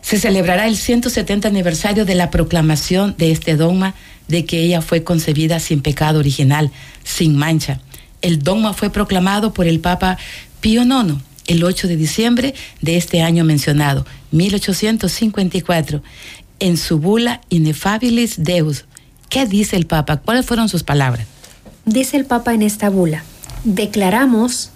se 0.00 0.18
celebrará 0.18 0.66
el 0.66 0.76
170 0.76 1.48
aniversario 1.48 2.04
de 2.04 2.14
la 2.14 2.30
proclamación 2.30 3.14
de 3.18 3.32
este 3.32 3.56
dogma 3.56 3.94
de 4.28 4.44
que 4.44 4.60
ella 4.60 4.80
fue 4.80 5.04
concebida 5.04 5.60
sin 5.60 5.80
pecado 5.80 6.18
original, 6.18 6.70
sin 7.04 7.36
mancha. 7.36 7.80
El 8.20 8.42
dogma 8.42 8.72
fue 8.72 8.90
proclamado 8.90 9.52
por 9.52 9.66
el 9.66 9.80
Papa 9.80 10.18
Pío 10.60 10.82
IX 10.82 11.14
el 11.46 11.64
8 11.64 11.88
de 11.88 11.96
diciembre 11.96 12.54
de 12.80 12.96
este 12.96 13.22
año 13.22 13.44
mencionado, 13.44 14.06
1854, 14.30 16.02
en 16.60 16.76
su 16.76 16.98
bula 16.98 17.40
Inefabilis 17.48 18.42
Deus. 18.44 18.84
¿Qué 19.28 19.46
dice 19.46 19.76
el 19.76 19.86
Papa? 19.86 20.18
¿Cuáles 20.18 20.46
fueron 20.46 20.68
sus 20.68 20.82
palabras? 20.82 21.26
Dice 21.84 22.16
el 22.16 22.24
Papa 22.24 22.54
en 22.54 22.62
esta 22.62 22.90
bula, 22.90 23.24
declaramos, 23.64 24.70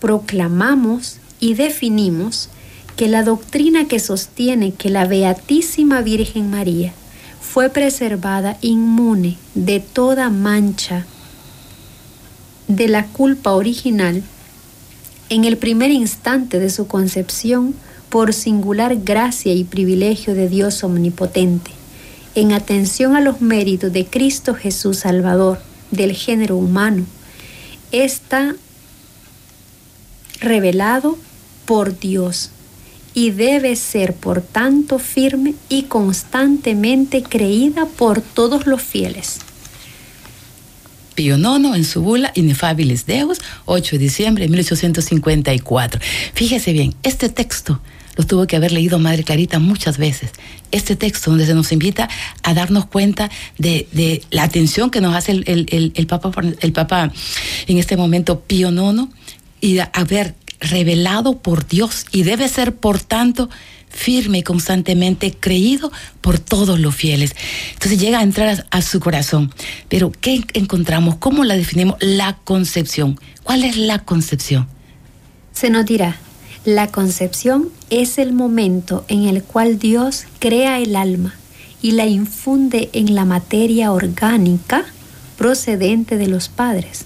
proclamamos 0.00 1.16
y 1.40 1.54
definimos 1.54 2.48
que 2.96 3.08
la 3.08 3.24
doctrina 3.24 3.88
que 3.88 3.98
sostiene 3.98 4.72
que 4.72 4.90
la 4.90 5.06
Beatísima 5.06 6.00
Virgen 6.02 6.50
María 6.50 6.92
fue 7.40 7.70
preservada 7.70 8.56
inmune 8.60 9.36
de 9.54 9.80
toda 9.80 10.30
mancha 10.30 11.06
de 12.68 12.88
la 12.88 13.06
culpa 13.06 13.52
original 13.52 14.22
en 15.34 15.44
el 15.44 15.56
primer 15.56 15.90
instante 15.90 16.60
de 16.60 16.70
su 16.70 16.86
concepción 16.86 17.74
por 18.08 18.32
singular 18.32 18.94
gracia 19.02 19.52
y 19.52 19.64
privilegio 19.64 20.32
de 20.32 20.48
Dios 20.48 20.84
omnipotente, 20.84 21.72
en 22.36 22.52
atención 22.52 23.16
a 23.16 23.20
los 23.20 23.40
méritos 23.40 23.92
de 23.92 24.06
Cristo 24.06 24.54
Jesús 24.54 24.98
Salvador 24.98 25.60
del 25.90 26.12
género 26.12 26.56
humano, 26.56 27.04
está 27.90 28.54
revelado 30.40 31.18
por 31.64 31.98
Dios 31.98 32.50
y 33.12 33.32
debe 33.32 33.74
ser 33.74 34.14
por 34.14 34.40
tanto 34.40 35.00
firme 35.00 35.56
y 35.68 35.84
constantemente 35.84 37.24
creída 37.24 37.86
por 37.86 38.20
todos 38.20 38.66
los 38.66 38.82
fieles. 38.82 39.40
Pío 41.14 41.36
IX 41.36 41.74
en 41.74 41.84
su 41.84 42.02
bula 42.02 42.32
Inefabilis 42.34 43.06
Deus, 43.06 43.40
8 43.66 43.96
de 43.96 43.98
diciembre 43.98 44.44
de 44.44 44.50
1854. 44.50 46.00
Fíjese 46.34 46.72
bien, 46.72 46.94
este 47.02 47.28
texto 47.28 47.80
lo 48.16 48.24
tuvo 48.24 48.46
que 48.46 48.56
haber 48.56 48.72
leído 48.72 48.98
Madre 48.98 49.24
Clarita 49.24 49.58
muchas 49.58 49.98
veces. 49.98 50.30
Este 50.70 50.96
texto 50.96 51.30
donde 51.30 51.46
se 51.46 51.54
nos 51.54 51.72
invita 51.72 52.08
a 52.42 52.54
darnos 52.54 52.86
cuenta 52.86 53.30
de, 53.58 54.22
la 54.30 54.44
atención 54.44 54.90
que 54.90 55.00
nos 55.00 55.14
hace 55.14 55.32
el, 55.32 56.06
Papa, 56.08 56.32
el 56.60 56.72
Papa 56.72 57.12
en 57.66 57.78
este 57.78 57.96
momento 57.96 58.40
Pío 58.40 58.70
IX 58.70 59.08
y 59.60 59.78
haber 59.92 60.34
revelado 60.60 61.38
por 61.38 61.66
Dios 61.66 62.06
y 62.12 62.22
debe 62.22 62.48
ser 62.48 62.74
por 62.74 63.00
tanto 63.00 63.50
firme 63.94 64.38
y 64.38 64.42
constantemente 64.42 65.32
creído 65.32 65.90
por 66.20 66.38
todos 66.38 66.78
los 66.78 66.94
fieles. 66.94 67.34
Entonces 67.72 67.98
llega 67.98 68.18
a 68.18 68.22
entrar 68.22 68.66
a, 68.70 68.82
su 68.82 69.00
corazón. 69.00 69.52
Pero 69.88 70.12
¿qué 70.20 70.44
encontramos? 70.54 71.16
¿Cómo 71.16 71.44
la 71.44 71.56
definimos? 71.56 71.96
La 72.00 72.36
concepción. 72.44 73.18
¿Cuál 73.42 73.64
es 73.64 73.76
la 73.76 74.00
concepción? 74.00 74.68
Se 75.52 75.70
nos 75.70 75.86
dirá, 75.86 76.16
la 76.64 76.88
concepción 76.88 77.70
es 77.90 78.18
el 78.18 78.32
momento 78.32 79.04
en 79.08 79.24
el 79.24 79.42
cual 79.42 79.78
Dios 79.78 80.24
crea 80.40 80.80
el 80.80 80.96
alma 80.96 81.34
y 81.80 81.92
la 81.92 82.06
infunde 82.06 82.90
en 82.92 83.14
la 83.14 83.24
materia 83.24 83.92
orgánica 83.92 84.84
procedente 85.36 86.16
de 86.16 86.26
los 86.26 86.48
padres. 86.48 87.04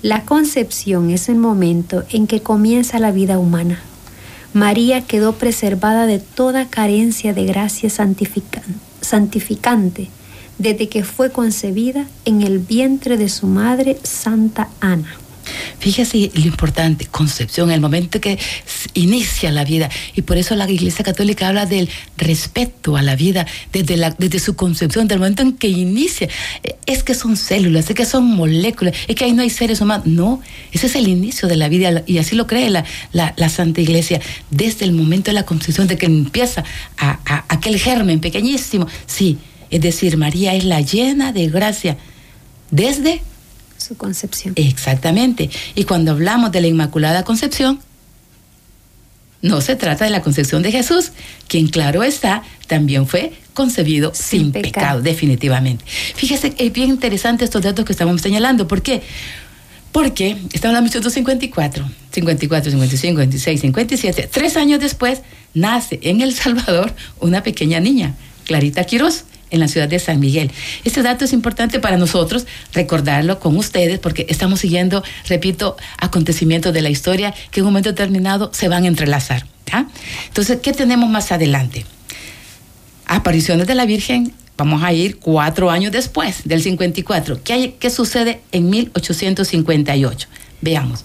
La 0.00 0.24
concepción 0.24 1.10
es 1.10 1.28
el 1.28 1.36
momento 1.36 2.02
en 2.10 2.26
que 2.26 2.42
comienza 2.42 2.98
la 2.98 3.12
vida 3.12 3.38
humana 3.38 3.80
María 4.52 5.06
quedó 5.06 5.34
preservada 5.34 6.06
de 6.06 6.18
toda 6.18 6.68
carencia 6.68 7.32
de 7.32 7.46
gracia 7.46 7.88
santificante 7.90 10.10
desde 10.58 10.88
que 10.88 11.04
fue 11.04 11.32
concebida 11.32 12.06
en 12.24 12.42
el 12.42 12.58
vientre 12.58 13.16
de 13.16 13.28
su 13.28 13.46
madre 13.46 13.98
Santa 14.02 14.68
Ana. 14.80 15.21
Fíjese 15.78 16.30
lo 16.34 16.44
importante, 16.44 17.06
concepción, 17.06 17.70
el 17.70 17.80
momento 17.80 18.20
que 18.20 18.38
inicia 18.94 19.50
la 19.50 19.64
vida. 19.64 19.90
Y 20.14 20.22
por 20.22 20.36
eso 20.36 20.54
la 20.54 20.70
Iglesia 20.70 21.04
Católica 21.04 21.48
habla 21.48 21.66
del 21.66 21.88
respeto 22.16 22.96
a 22.96 23.02
la 23.02 23.16
vida 23.16 23.46
desde, 23.72 23.96
la, 23.96 24.10
desde 24.10 24.38
su 24.38 24.54
concepción, 24.54 25.08
del 25.08 25.18
momento 25.18 25.42
en 25.42 25.52
que 25.52 25.68
inicia. 25.68 26.28
Es 26.86 27.02
que 27.02 27.14
son 27.14 27.36
células, 27.36 27.88
es 27.88 27.96
que 27.96 28.04
son 28.04 28.24
moléculas, 28.24 28.94
es 29.08 29.16
que 29.16 29.24
ahí 29.24 29.32
no 29.32 29.42
hay 29.42 29.50
seres 29.50 29.80
humanos. 29.80 30.06
No, 30.06 30.40
ese 30.72 30.86
es 30.86 30.94
el 30.94 31.08
inicio 31.08 31.48
de 31.48 31.56
la 31.56 31.68
vida 31.68 32.02
y 32.06 32.18
así 32.18 32.36
lo 32.36 32.46
cree 32.46 32.70
la, 32.70 32.84
la, 33.12 33.48
Santa 33.48 33.80
Iglesia. 33.80 34.20
Desde 34.50 34.84
el 34.84 34.92
momento 34.92 35.30
de 35.30 35.34
la 35.34 35.44
concepción, 35.44 35.86
de 35.88 35.98
que 35.98 36.06
empieza 36.06 36.64
a, 36.96 37.18
a 37.26 37.44
aquel 37.48 37.78
germen 37.78 38.20
pequeñísimo. 38.20 38.86
Sí, 39.06 39.38
es 39.70 39.80
decir, 39.80 40.16
María 40.16 40.54
es 40.54 40.64
la 40.64 40.80
llena 40.80 41.32
de 41.32 41.48
gracia 41.48 41.96
desde 42.70 43.22
su 43.82 43.96
concepción. 43.96 44.54
Exactamente. 44.56 45.50
Y 45.74 45.84
cuando 45.84 46.12
hablamos 46.12 46.52
de 46.52 46.60
la 46.60 46.66
Inmaculada 46.68 47.24
Concepción, 47.24 47.80
no 49.42 49.60
se 49.60 49.74
trata 49.74 50.04
de 50.04 50.10
la 50.10 50.22
concepción 50.22 50.62
de 50.62 50.70
Jesús, 50.70 51.10
quien 51.48 51.66
claro 51.66 52.04
está, 52.04 52.44
también 52.68 53.06
fue 53.06 53.32
concebido 53.54 54.12
sin, 54.14 54.52
pecado. 54.52 55.02
definitivamente. 55.02 55.84
Fíjese, 56.14 56.54
es 56.56 56.72
bien 56.72 56.90
interesante 56.90 57.44
estos 57.44 57.62
datos 57.62 57.84
que 57.84 57.92
estamos 57.92 58.20
señalando. 58.20 58.68
¿Por 58.68 58.82
qué? 58.82 59.02
Porque 59.90 60.38
estamos 60.52 60.78
en 60.78 60.84
1854, 60.84 61.84
54, 62.12 62.70
55, 62.70 63.20
56, 63.20 63.60
57. 63.60 64.28
Tres 64.32 64.56
años 64.56 64.80
después 64.80 65.22
nace 65.54 65.98
en 66.02 66.22
El 66.22 66.32
Salvador 66.34 66.94
una 67.20 67.42
pequeña 67.42 67.80
niña, 67.80 68.14
Clarita 68.46 68.84
Quiroz 68.84 69.24
en 69.52 69.60
la 69.60 69.68
ciudad 69.68 69.88
de 69.88 70.00
San 70.00 70.18
Miguel. 70.18 70.50
Este 70.82 71.02
dato 71.02 71.24
es 71.24 71.32
importante 71.32 71.78
para 71.78 71.96
nosotros 71.96 72.46
recordarlo 72.72 73.38
con 73.38 73.56
ustedes 73.56 74.00
porque 74.00 74.26
estamos 74.28 74.58
siguiendo, 74.58 75.04
repito, 75.28 75.76
acontecimientos 75.98 76.74
de 76.74 76.82
la 76.82 76.90
historia 76.90 77.32
que 77.52 77.60
en 77.60 77.66
un 77.66 77.72
momento 77.72 77.90
determinado 77.90 78.50
se 78.52 78.68
van 78.68 78.84
a 78.84 78.88
entrelazar. 78.88 79.46
Entonces, 80.28 80.58
¿qué 80.62 80.72
tenemos 80.72 81.08
más 81.08 81.32
adelante? 81.32 81.84
Apariciones 83.06 83.66
de 83.66 83.74
la 83.74 83.86
Virgen, 83.86 84.32
vamos 84.56 84.82
a 84.82 84.92
ir 84.92 85.18
cuatro 85.18 85.70
años 85.70 85.92
después, 85.92 86.42
del 86.44 86.62
54. 86.62 87.42
¿Qué, 87.42 87.52
hay, 87.52 87.76
qué 87.78 87.90
sucede 87.90 88.40
en 88.52 88.70
1858? 88.70 90.28
Veamos. 90.60 91.04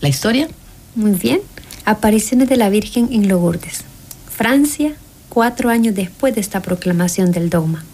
¿La 0.00 0.08
historia? 0.08 0.48
Muy 0.94 1.12
bien. 1.12 1.40
Apariciones 1.84 2.48
de 2.48 2.56
la 2.56 2.68
Virgen 2.70 3.08
en 3.12 3.28
Lourdes. 3.28 3.84
Francia, 4.30 4.94
cuatro 5.38 5.70
años 5.70 5.94
después 5.94 6.34
de 6.34 6.40
esta 6.40 6.62
proclamación 6.62 7.30
del 7.30 7.48
dogma. 7.48 7.84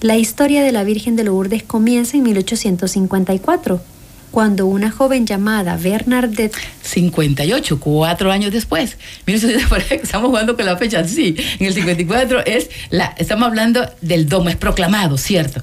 La 0.00 0.16
historia 0.16 0.62
de 0.62 0.72
la 0.72 0.84
Virgen 0.84 1.16
de 1.16 1.24
Lourdes 1.24 1.62
comienza 1.62 2.16
en 2.16 2.22
1854, 2.22 3.82
cuando 4.30 4.64
una 4.64 4.90
joven 4.90 5.26
llamada 5.26 5.76
Bernadette... 5.76 6.56
58, 6.80 7.78
cuatro 7.78 8.32
años 8.32 8.54
después. 8.54 8.96
Estamos 9.26 10.28
jugando 10.30 10.56
con 10.56 10.64
la 10.64 10.78
fecha, 10.78 11.06
sí. 11.06 11.36
En 11.58 11.66
el 11.66 11.74
54 11.74 12.46
es 12.46 12.70
la, 12.88 13.14
estamos 13.18 13.48
hablando 13.48 13.86
del 14.00 14.26
dogma, 14.26 14.48
es 14.48 14.56
proclamado, 14.56 15.18
¿cierto? 15.18 15.60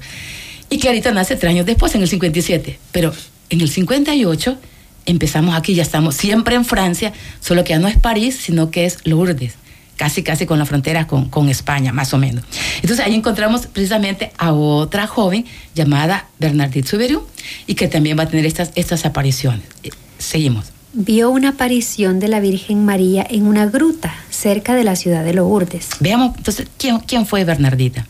Y 0.70 0.78
Clarita 0.78 1.10
nace 1.10 1.34
tres 1.34 1.50
años 1.50 1.66
después, 1.66 1.92
en 1.96 2.02
el 2.02 2.08
57. 2.08 2.78
Pero 2.92 3.12
en 3.50 3.60
el 3.60 3.68
58 3.68 4.58
empezamos 5.06 5.56
aquí, 5.56 5.74
ya 5.74 5.82
estamos 5.82 6.14
siempre 6.14 6.54
en 6.54 6.64
Francia, 6.64 7.12
solo 7.40 7.64
que 7.64 7.70
ya 7.70 7.80
no 7.80 7.88
es 7.88 7.96
París, 7.96 8.38
sino 8.40 8.70
que 8.70 8.84
es 8.84 8.98
Lourdes 9.02 9.54
casi 9.96 10.22
casi 10.22 10.46
con 10.46 10.58
la 10.58 10.66
frontera 10.66 11.06
con, 11.06 11.28
con, 11.28 11.48
España, 11.48 11.92
más 11.92 12.12
o 12.14 12.18
menos. 12.18 12.44
Entonces 12.76 13.04
ahí 13.04 13.14
encontramos 13.14 13.66
precisamente 13.66 14.32
a 14.38 14.52
otra 14.52 15.06
joven 15.06 15.44
llamada 15.74 16.28
Bernadette 16.38 16.86
Suberiu 16.86 17.22
y 17.66 17.74
que 17.74 17.88
también 17.88 18.18
va 18.18 18.24
a 18.24 18.28
tener 18.28 18.46
estas, 18.46 18.70
estas 18.74 19.04
apariciones. 19.06 19.64
Eh, 19.82 19.90
seguimos. 20.18 20.66
Vio 20.92 21.30
una 21.30 21.50
aparición 21.50 22.20
de 22.20 22.28
la 22.28 22.40
Virgen 22.40 22.84
María 22.84 23.26
en 23.28 23.46
una 23.46 23.66
gruta 23.66 24.14
cerca 24.30 24.74
de 24.74 24.84
la 24.84 24.96
ciudad 24.96 25.24
de 25.24 25.34
Lourdes. 25.34 25.90
Veamos, 26.00 26.36
entonces, 26.36 26.68
¿quién, 26.78 27.00
quién 27.00 27.26
fue 27.26 27.44
Bernardita? 27.44 28.06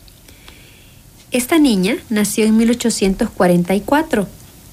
Esta 1.31 1.59
niña 1.59 1.97
nació 2.09 2.45
en 2.45 2.55
1844 2.55 4.27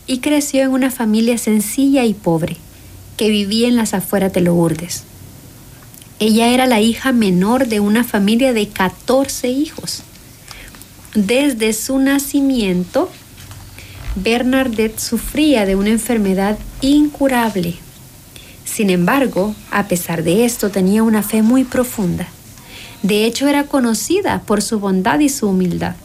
y 0.07 0.19
creció 0.19 0.63
en 0.63 0.71
una 0.71 0.91
familia 0.91 1.39
sencilla 1.39 2.05
y 2.05 2.15
pobre 2.15 2.57
que 3.17 3.29
vivía 3.31 3.67
en 3.69 3.77
las 3.77 3.95
afueras 3.95 4.33
de 4.33 4.43
Lourdes. 4.43 5.05
Ella 6.21 6.49
era 6.49 6.67
la 6.67 6.81
hija 6.81 7.13
menor 7.13 7.67
de 7.67 7.81
una 7.81 8.05
familia 8.05 8.53
de 8.53 8.69
14 8.69 9.49
hijos. 9.49 10.03
Desde 11.15 11.73
su 11.73 11.99
nacimiento, 11.99 13.11
Bernadette 14.15 15.01
sufría 15.01 15.67
de 15.67 15.75
una 15.75 15.91
enfermedad 15.91 16.57
incurable. 16.81 17.75
Sin 18.65 18.91
embargo, 18.91 19.55
a 19.71 19.89
pesar 19.89 20.23
de 20.23 20.45
esto, 20.45 20.71
tenía 20.71 21.03
una 21.03 21.23
fe 21.23 21.43
muy 21.43 21.65
profunda. 21.65 22.29
De 23.03 23.25
hecho, 23.25 23.49
era 23.49 23.65
conocida 23.65 24.43
por 24.43 24.63
su 24.63 24.79
bondad 24.79 25.19
y 25.19 25.29
su 25.29 25.49
humildad. 25.49 25.97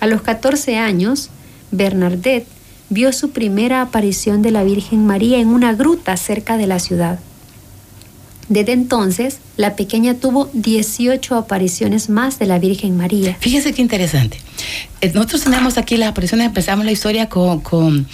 A 0.00 0.06
los 0.06 0.22
14 0.22 0.78
años, 0.78 1.30
Bernadette 1.70 2.48
vio 2.88 3.12
su 3.12 3.30
primera 3.30 3.82
aparición 3.82 4.42
de 4.42 4.50
la 4.50 4.64
Virgen 4.64 5.06
María 5.06 5.38
en 5.38 5.48
una 5.48 5.74
gruta 5.74 6.16
cerca 6.16 6.56
de 6.56 6.66
la 6.66 6.78
ciudad. 6.78 7.18
Desde 8.48 8.72
entonces, 8.72 9.38
la 9.56 9.74
pequeña 9.74 10.14
tuvo 10.14 10.48
18 10.52 11.34
apariciones 11.34 12.08
más 12.08 12.38
de 12.38 12.46
la 12.46 12.58
Virgen 12.58 12.96
María. 12.96 13.36
Fíjese 13.40 13.72
qué 13.72 13.82
interesante. 13.82 14.38
Eh, 15.00 15.10
nosotros 15.14 15.42
tenemos 15.44 15.78
aquí 15.78 15.96
las 15.96 16.10
apariciones, 16.10 16.46
empezamos 16.46 16.84
la 16.84 16.92
historia 16.92 17.28
con, 17.28 18.06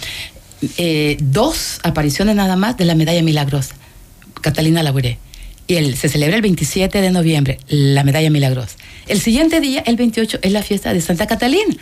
eh, 0.77 1.17
dos 1.21 1.79
apariciones 1.83 2.35
nada 2.35 2.55
más 2.55 2.77
de 2.77 2.85
la 2.85 2.95
medalla 2.95 3.21
milagrosa, 3.21 3.75
Catalina 4.41 4.81
Labouré. 4.81 5.19
Y 5.67 5.75
el, 5.75 5.95
se 5.95 6.09
celebra 6.09 6.35
el 6.35 6.41
27 6.41 7.01
de 7.01 7.11
noviembre, 7.11 7.59
la 7.67 8.03
medalla 8.03 8.29
milagrosa. 8.29 8.75
El 9.07 9.19
siguiente 9.19 9.59
día, 9.59 9.83
el 9.85 9.95
28, 9.97 10.39
es 10.41 10.51
la 10.51 10.63
fiesta 10.63 10.93
de 10.93 11.01
Santa 11.01 11.27
Catalina. 11.27 11.75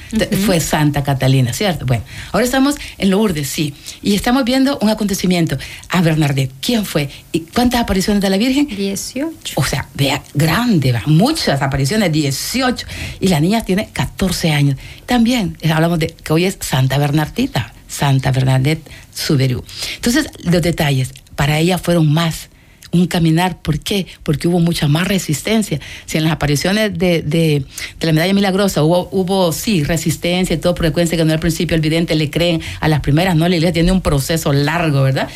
Fue 0.45 0.59
Santa 0.59 1.03
Catalina, 1.03 1.53
¿cierto? 1.53 1.85
Bueno, 1.85 2.03
ahora 2.31 2.45
estamos 2.45 2.75
en 2.97 3.11
Lourdes, 3.11 3.47
sí. 3.47 3.73
Y 4.01 4.15
estamos 4.15 4.43
viendo 4.43 4.77
un 4.81 4.89
acontecimiento. 4.89 5.57
A 5.89 6.01
Bernadette, 6.01 6.51
¿quién 6.61 6.85
fue? 6.85 7.09
¿Y 7.31 7.41
cuántas 7.41 7.81
apariciones 7.81 8.21
de 8.21 8.29
la 8.29 8.37
Virgen? 8.37 8.67
18. 8.67 9.53
O 9.55 9.63
sea, 9.63 9.87
vea, 9.93 10.21
grande, 10.33 10.99
muchas 11.05 11.61
apariciones, 11.61 12.11
18. 12.11 12.87
Y 13.19 13.27
la 13.27 13.39
niña 13.39 13.63
tiene 13.63 13.89
14 13.93 14.51
años. 14.51 14.77
También 15.05 15.57
eh, 15.61 15.71
hablamos 15.71 15.99
de 15.99 16.07
que 16.07 16.33
hoy 16.33 16.45
es 16.45 16.57
Santa 16.59 16.97
Bernardita, 16.97 17.73
Santa 17.87 18.31
Bernadette 18.31 18.89
Suberú. 19.13 19.63
Entonces, 19.95 20.27
los 20.43 20.61
detalles, 20.61 21.13
para 21.35 21.59
ella 21.59 21.77
fueron 21.77 22.11
más 22.11 22.49
un 22.91 23.07
caminar. 23.07 23.61
¿Por 23.61 23.79
qué? 23.79 24.07
Porque 24.23 24.47
hubo 24.47 24.59
mucha 24.59 24.87
más 24.87 25.07
resistencia. 25.07 25.79
Si 26.05 26.17
en 26.17 26.23
las 26.23 26.33
apariciones 26.33 26.97
de, 26.97 27.21
de, 27.21 27.65
la 27.99 28.13
medalla 28.13 28.33
milagrosa 28.33 28.83
hubo, 28.83 29.09
hubo, 29.11 29.51
sí, 29.51 29.83
resistencia 29.83 30.55
y 30.55 30.57
todo, 30.57 30.75
pero 30.75 30.93
que 30.93 31.25
no 31.25 31.33
al 31.33 31.39
principio 31.39 31.75
el 31.75 31.81
vidente 31.81 32.15
le 32.15 32.29
creen 32.29 32.61
a 32.79 32.87
las 32.87 33.01
primeras, 33.01 33.35
no, 33.35 33.47
la 33.47 33.55
iglesia 33.55 33.73
tiene 33.73 33.91
un 33.91 34.01
proceso 34.01 34.53
largo, 34.53 35.01
¿verdad? 35.03 35.29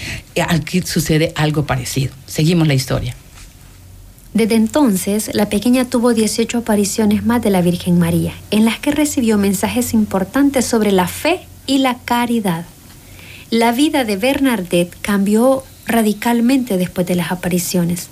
Aquí 0.47 0.81
sucede 0.81 1.33
algo 1.35 1.65
parecido. 1.65 2.13
Seguimos 2.25 2.67
la 2.67 2.73
historia. 2.73 3.15
Desde 4.33 4.55
entonces, 4.55 5.31
la 5.33 5.47
pequeña 5.47 5.85
tuvo 5.85 6.13
18 6.13 6.57
apariciones 6.57 7.25
más 7.25 7.41
de 7.41 7.49
la 7.49 7.61
Virgen 7.61 7.97
María, 7.97 8.33
en 8.51 8.65
las 8.65 8.79
que 8.79 8.91
recibió 8.91 9.37
mensajes 9.37 9.93
importantes 9.93 10.65
sobre 10.65 10.91
la 10.91 11.07
fe 11.07 11.39
y 11.65 11.77
la 11.77 11.99
caridad. 12.03 12.65
La 13.49 13.71
vida 13.71 14.03
de 14.03 14.17
Bernadette 14.17 14.93
cambió 15.01 15.63
radicalmente 15.85 16.77
después 16.77 17.07
de 17.07 17.15
las 17.15 17.31
apariciones. 17.31 18.07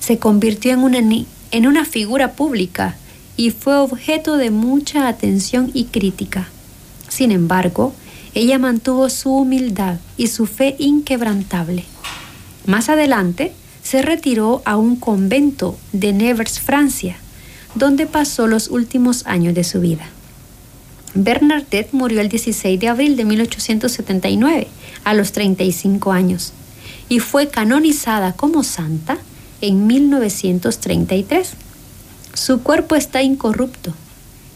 Se 0.00 0.18
convirtió 0.18 0.72
en 0.72 0.80
una, 0.80 0.98
en 0.98 1.66
una 1.66 1.84
figura 1.84 2.32
pública 2.32 2.96
y 3.36 3.50
fue 3.50 3.76
objeto 3.76 4.36
de 4.36 4.50
mucha 4.50 5.08
atención 5.08 5.70
y 5.74 5.84
crítica. 5.84 6.48
Sin 7.08 7.30
embargo, 7.30 7.92
ella 8.34 8.58
mantuvo 8.58 9.08
su 9.08 9.32
humildad 9.34 9.98
y 10.16 10.28
su 10.28 10.46
fe 10.46 10.76
inquebrantable. 10.78 11.84
Más 12.66 12.88
adelante, 12.88 13.52
se 13.82 14.02
retiró 14.02 14.60
a 14.64 14.76
un 14.76 14.96
convento 14.96 15.78
de 15.92 16.12
Nevers, 16.12 16.60
Francia, 16.60 17.16
donde 17.74 18.06
pasó 18.06 18.46
los 18.46 18.68
últimos 18.68 19.24
años 19.26 19.54
de 19.54 19.64
su 19.64 19.80
vida. 19.80 20.06
Bernadette 21.14 21.92
murió 21.92 22.20
el 22.20 22.28
16 22.28 22.78
de 22.78 22.88
abril 22.88 23.16
de 23.16 23.24
1879, 23.24 24.68
a 25.04 25.14
los 25.14 25.32
35 25.32 26.12
años 26.12 26.52
y 27.08 27.20
fue 27.20 27.48
canonizada 27.48 28.32
como 28.32 28.64
santa 28.64 29.18
en 29.60 29.86
1933. 29.86 31.50
Su 32.34 32.62
cuerpo 32.62 32.94
está 32.94 33.22
incorrupto 33.22 33.94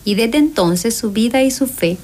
y 0.04 0.14
desde 0.14 0.38
entonces 0.38 0.96
su 0.96 1.12
vida 1.12 1.42
y 1.42 1.50
su 1.50 1.66
fe 1.66 1.96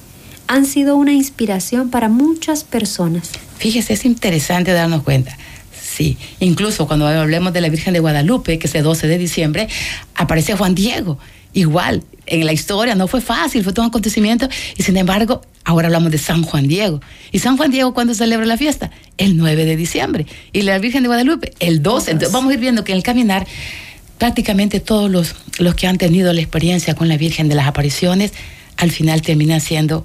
han 0.47 0.65
sido 0.65 0.95
una 0.95 1.13
inspiración 1.13 1.89
para 1.89 2.09
muchas 2.09 2.63
personas. 2.63 3.29
Fíjese, 3.57 3.93
es 3.93 4.05
interesante 4.05 4.71
darnos 4.71 5.03
cuenta. 5.03 5.37
Sí, 5.79 6.17
incluso 6.39 6.87
cuando 6.87 7.07
hablemos 7.07 7.53
de 7.53 7.61
la 7.61 7.69
Virgen 7.69 7.93
de 7.93 7.99
Guadalupe, 7.99 8.57
que 8.57 8.67
es 8.67 8.75
el 8.75 8.83
12 8.83 9.07
de 9.07 9.17
diciembre, 9.17 9.67
aparece 10.15 10.55
Juan 10.55 10.75
Diego 10.75 11.19
igual, 11.53 12.03
en 12.25 12.45
la 12.45 12.53
historia 12.53 12.95
no 12.95 13.07
fue 13.07 13.21
fácil, 13.21 13.63
fue 13.63 13.73
todo 13.73 13.85
un 13.85 13.89
acontecimiento, 13.89 14.47
y 14.77 14.83
sin 14.83 14.97
embargo, 14.97 15.41
ahora 15.63 15.87
hablamos 15.87 16.11
de 16.11 16.17
San 16.17 16.43
Juan 16.43 16.67
Diego. 16.67 17.01
¿Y 17.31 17.39
San 17.39 17.57
Juan 17.57 17.71
Diego 17.71 17.93
cuándo 17.93 18.13
celebra 18.13 18.45
la 18.45 18.57
fiesta? 18.57 18.91
El 19.17 19.37
9 19.37 19.65
de 19.65 19.75
diciembre. 19.75 20.25
Y 20.53 20.63
la 20.63 20.79
Virgen 20.79 21.03
de 21.03 21.07
Guadalupe, 21.07 21.53
el 21.59 21.81
12. 21.81 22.11
Entonces, 22.11 22.33
vamos 22.33 22.51
a 22.51 22.53
ir 22.55 22.59
viendo 22.59 22.83
que 22.83 22.91
en 22.91 22.97
el 22.97 23.03
caminar, 23.03 23.45
prácticamente 24.17 24.79
todos 24.79 25.09
los, 25.09 25.35
los 25.59 25.75
que 25.75 25.87
han 25.87 25.97
tenido 25.97 26.33
la 26.33 26.41
experiencia 26.41 26.95
con 26.95 27.07
la 27.07 27.17
Virgen 27.17 27.49
de 27.49 27.55
las 27.55 27.67
apariciones, 27.67 28.33
al 28.77 28.91
final 28.91 29.21
terminan 29.21 29.61
siendo 29.61 30.03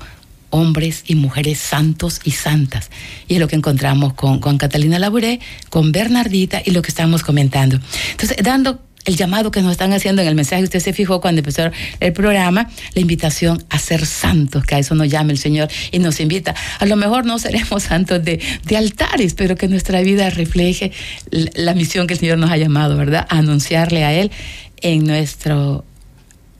hombres 0.51 1.03
y 1.07 1.17
mujeres 1.17 1.59
santos 1.59 2.21
y 2.23 2.31
santas. 2.31 2.91
Y 3.27 3.35
es 3.35 3.41
lo 3.41 3.49
que 3.49 3.57
encontramos 3.57 4.15
con, 4.15 4.39
con 4.39 4.57
Catalina 4.57 4.99
Labouré, 5.01 5.41
con 5.69 5.91
Bernardita 5.91 6.63
y 6.65 6.71
lo 6.71 6.81
que 6.81 6.89
estamos 6.89 7.23
comentando. 7.23 7.81
Entonces, 8.13 8.37
dando 8.43 8.81
el 9.05 9.17
llamado 9.17 9.51
que 9.51 9.61
nos 9.63 9.73
están 9.73 9.93
haciendo 9.93 10.23
en 10.23 10.29
el 10.29 10.35
mensaje, 10.35 10.63
usted 10.63 10.81
se 10.81 10.93
fijó 10.93 11.21
cuando 11.21 11.41
empezó 11.41 11.71
el 12.01 12.13
programa, 12.13 12.71
la 12.95 13.01
invitación 13.01 13.63
a 13.69 13.79
ser 13.79 14.07
santos, 14.07 14.65
que 14.65 14.75
a 14.75 14.79
eso 14.79 14.95
nos 14.95 15.09
llama 15.09 15.33
el 15.33 15.39
Señor 15.39 15.69
y 15.93 15.99
nos 15.99 16.21
invita. 16.21 16.55
A 16.79 16.87
lo 16.87 16.97
mejor 16.97 17.27
no 17.27 17.39
seremos 17.39 17.83
santos 17.85 18.25
de, 18.25 18.41
altares, 18.77 19.35
pero 19.35 19.57
que 19.57 19.69
nuestra 19.69 20.01
vida 20.01 20.31
refleje 20.31 20.93
la 21.31 21.75
misión 21.75 22.07
que 22.07 22.15
el 22.15 22.21
Señor 22.21 22.39
nos 22.39 22.51
ha 22.51 22.57
llamado, 22.57 22.97
¿verdad? 22.97 23.27
A 23.29 23.39
anunciarle 23.39 24.05
a 24.05 24.13
Él 24.13 24.31
en 24.81 25.05
nuestro 25.07 25.85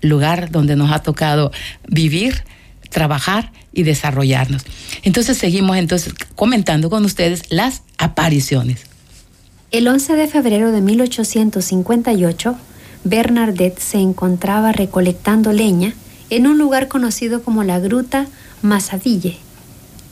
lugar 0.01 0.51
donde 0.51 0.77
nos 0.77 0.93
ha 0.93 1.01
tocado 1.01 1.51
vivir, 1.89 2.45
trabajar 2.91 3.53
y 3.73 3.83
desarrollarnos. 3.83 4.63
Entonces 5.03 5.39
seguimos 5.39 5.77
entonces 5.77 6.15
comentando 6.37 6.91
con 6.91 7.05
ustedes 7.05 7.45
las 7.51 7.83
apariciones. 7.99 8.94
El 9.75 9.89
11 9.89 10.15
de 10.15 10.29
febrero 10.29 10.71
de 10.71 10.81
1858, 10.81 12.55
Bernadette 13.03 13.81
se 13.81 13.99
encontraba 13.99 14.71
recolectando 14.71 15.53
leña 15.53 15.95
en 16.31 16.47
un 16.47 16.59
lugar 16.59 16.87
conocido 16.87 17.43
como 17.43 17.65
la 17.65 17.81
Gruta 17.81 18.29
Masaville, 18.63 19.37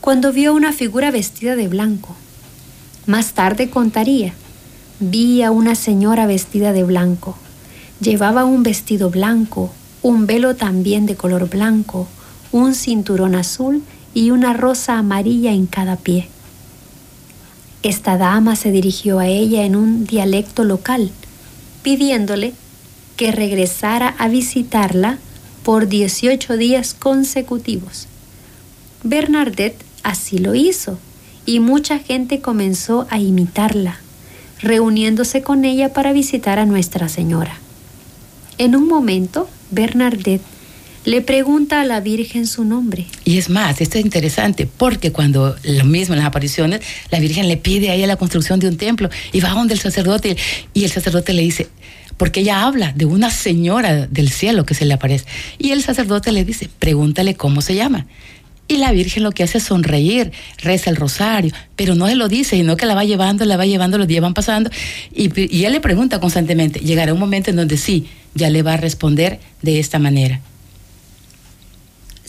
cuando 0.01 0.33
vio 0.33 0.53
una 0.53 0.73
figura 0.73 1.13
vestida 1.13 1.55
de 1.55 1.69
blanco. 1.69 2.17
Más 3.07 3.35
tarde 3.35 3.71
contaría, 3.71 4.35
vi 4.99 5.45
a 5.45 5.53
una 5.53 5.77
señora 5.77 6.27
vestida 6.27 6.73
de 6.73 6.83
blanco. 6.83 7.39
Llevaba 8.01 8.45
un 8.45 8.65
vestido 8.65 9.11
blanco, 9.11 9.73
un 10.03 10.27
velo 10.27 10.57
también 10.57 11.07
de 11.07 11.15
color 11.15 11.49
blanco, 11.49 12.09
un 12.51 12.75
cinturón 12.75 13.37
azul 13.37 13.85
y 14.13 14.33
una 14.33 14.55
rosa 14.55 14.99
amarilla 14.99 15.53
en 15.53 15.67
cada 15.67 15.95
pie. 15.95 16.27
Esta 17.83 18.17
dama 18.17 18.55
se 18.55 18.71
dirigió 18.71 19.19
a 19.19 19.27
ella 19.27 19.65
en 19.65 19.75
un 19.75 20.07
dialecto 20.07 20.63
local, 20.63 21.11
pidiéndole 21.83 22.53
que 23.17 23.33
regresara 23.33 24.15
a 24.19 24.29
visitarla 24.29 25.19
por 25.65 25.89
18 25.89 26.57
días 26.57 26.95
consecutivos. 26.95 28.07
Bernadette 29.03 29.85
así 30.05 30.39
lo 30.39 30.55
hizo 30.55 30.99
y 31.45 31.59
mucha 31.59 31.99
gente 31.99 32.41
comenzó 32.41 33.07
a 33.11 33.19
imitarla, 33.19 33.97
reuniéndose 34.61 35.43
con 35.43 35.65
ella 35.65 35.93
para 35.93 36.13
visitar 36.13 36.61
a 36.61 36.67
Nuestra 36.67 37.09
Señora. 37.09 37.57
En 38.59 38.77
un 38.77 38.87
momento, 38.87 39.49
Bernadette 39.73 40.45
le 41.05 41.21
pregunta 41.21 41.81
a 41.81 41.85
la 41.85 42.01
Virgen 42.01 42.47
su 42.47 42.65
nombre. 42.65 43.07
Y 43.25 43.39
es 43.39 43.51
más, 43.51 43.81
esto 43.81 43.99
es 43.99 44.05
interesante, 44.05 44.67
porque 44.67 45.13
cuando 45.13 45.57
lo 45.65 45.85
mismo 45.85 46.15
en 46.15 46.21
las 46.21 46.29
apariciones, 46.29 46.81
la 47.11 47.19
Virgen 47.19 47.49
le 47.49 47.57
pide 47.57 47.91
a 47.91 47.95
ella 47.95 48.07
la 48.07 48.17
construcción 48.17 48.61
de 48.61 48.69
un 48.69 48.77
templo 48.77 49.11
y 49.33 49.41
va 49.41 49.51
donde 49.51 49.75
el 49.75 49.81
sacerdote 49.81 50.37
y 50.75 50.85
el 50.85 50.91
sacerdote 50.91 51.33
le 51.33 51.43
dice, 51.43 51.69
porque 52.17 52.41
ella 52.41 52.65
habla 52.65 52.93
de 52.95 53.05
una 53.05 53.31
señora 53.31 54.07
del 54.07 54.31
cielo 54.31 54.65
que 54.65 54.75
se 54.75 54.85
le 54.85 54.95
aparece. 54.95 55.25
Y 55.59 55.73
el 55.73 55.83
sacerdote 55.83 56.31
le 56.31 56.45
dice, 56.45 56.69
pregúntale 56.79 57.35
cómo 57.35 57.63
se 57.63 57.75
llama. 57.75 58.07
Y 58.69 58.77
la 58.77 58.93
Virgen 58.93 59.25
lo 59.25 59.33
que 59.33 59.43
hace 59.43 59.59
es 59.59 59.65
sonreír, 59.65 60.31
reza 60.59 60.89
el 60.89 60.97
rosario, 60.97 61.53
pero 61.75 61.95
no 61.95 62.07
se 62.07 62.15
lo 62.15 62.29
dice, 62.29 62.57
sino 62.57 62.77
que 62.77 62.87
la 62.87 62.95
va 62.95 63.05
llevando, 63.05 63.45
la 63.45 63.57
va 63.57 63.67
llevando, 63.67 63.99
los 63.99 64.07
días 64.07 64.23
van 64.23 64.35
pasando. 64.35 64.71
Y, 65.13 65.31
y 65.41 65.69
le 65.69 65.81
pregunta 65.81 66.21
constantemente, 66.21 66.79
llegará 66.79 67.13
un 67.13 67.19
momento 67.19 67.51
en 67.51 67.57
donde 67.57 67.77
sí, 67.77 68.07
ya 68.35 68.51
le 68.51 68.63
va 68.63 68.75
a 68.75 68.77
responder 68.77 69.41
de 69.63 69.81
esta 69.81 69.99
manera. 69.99 70.41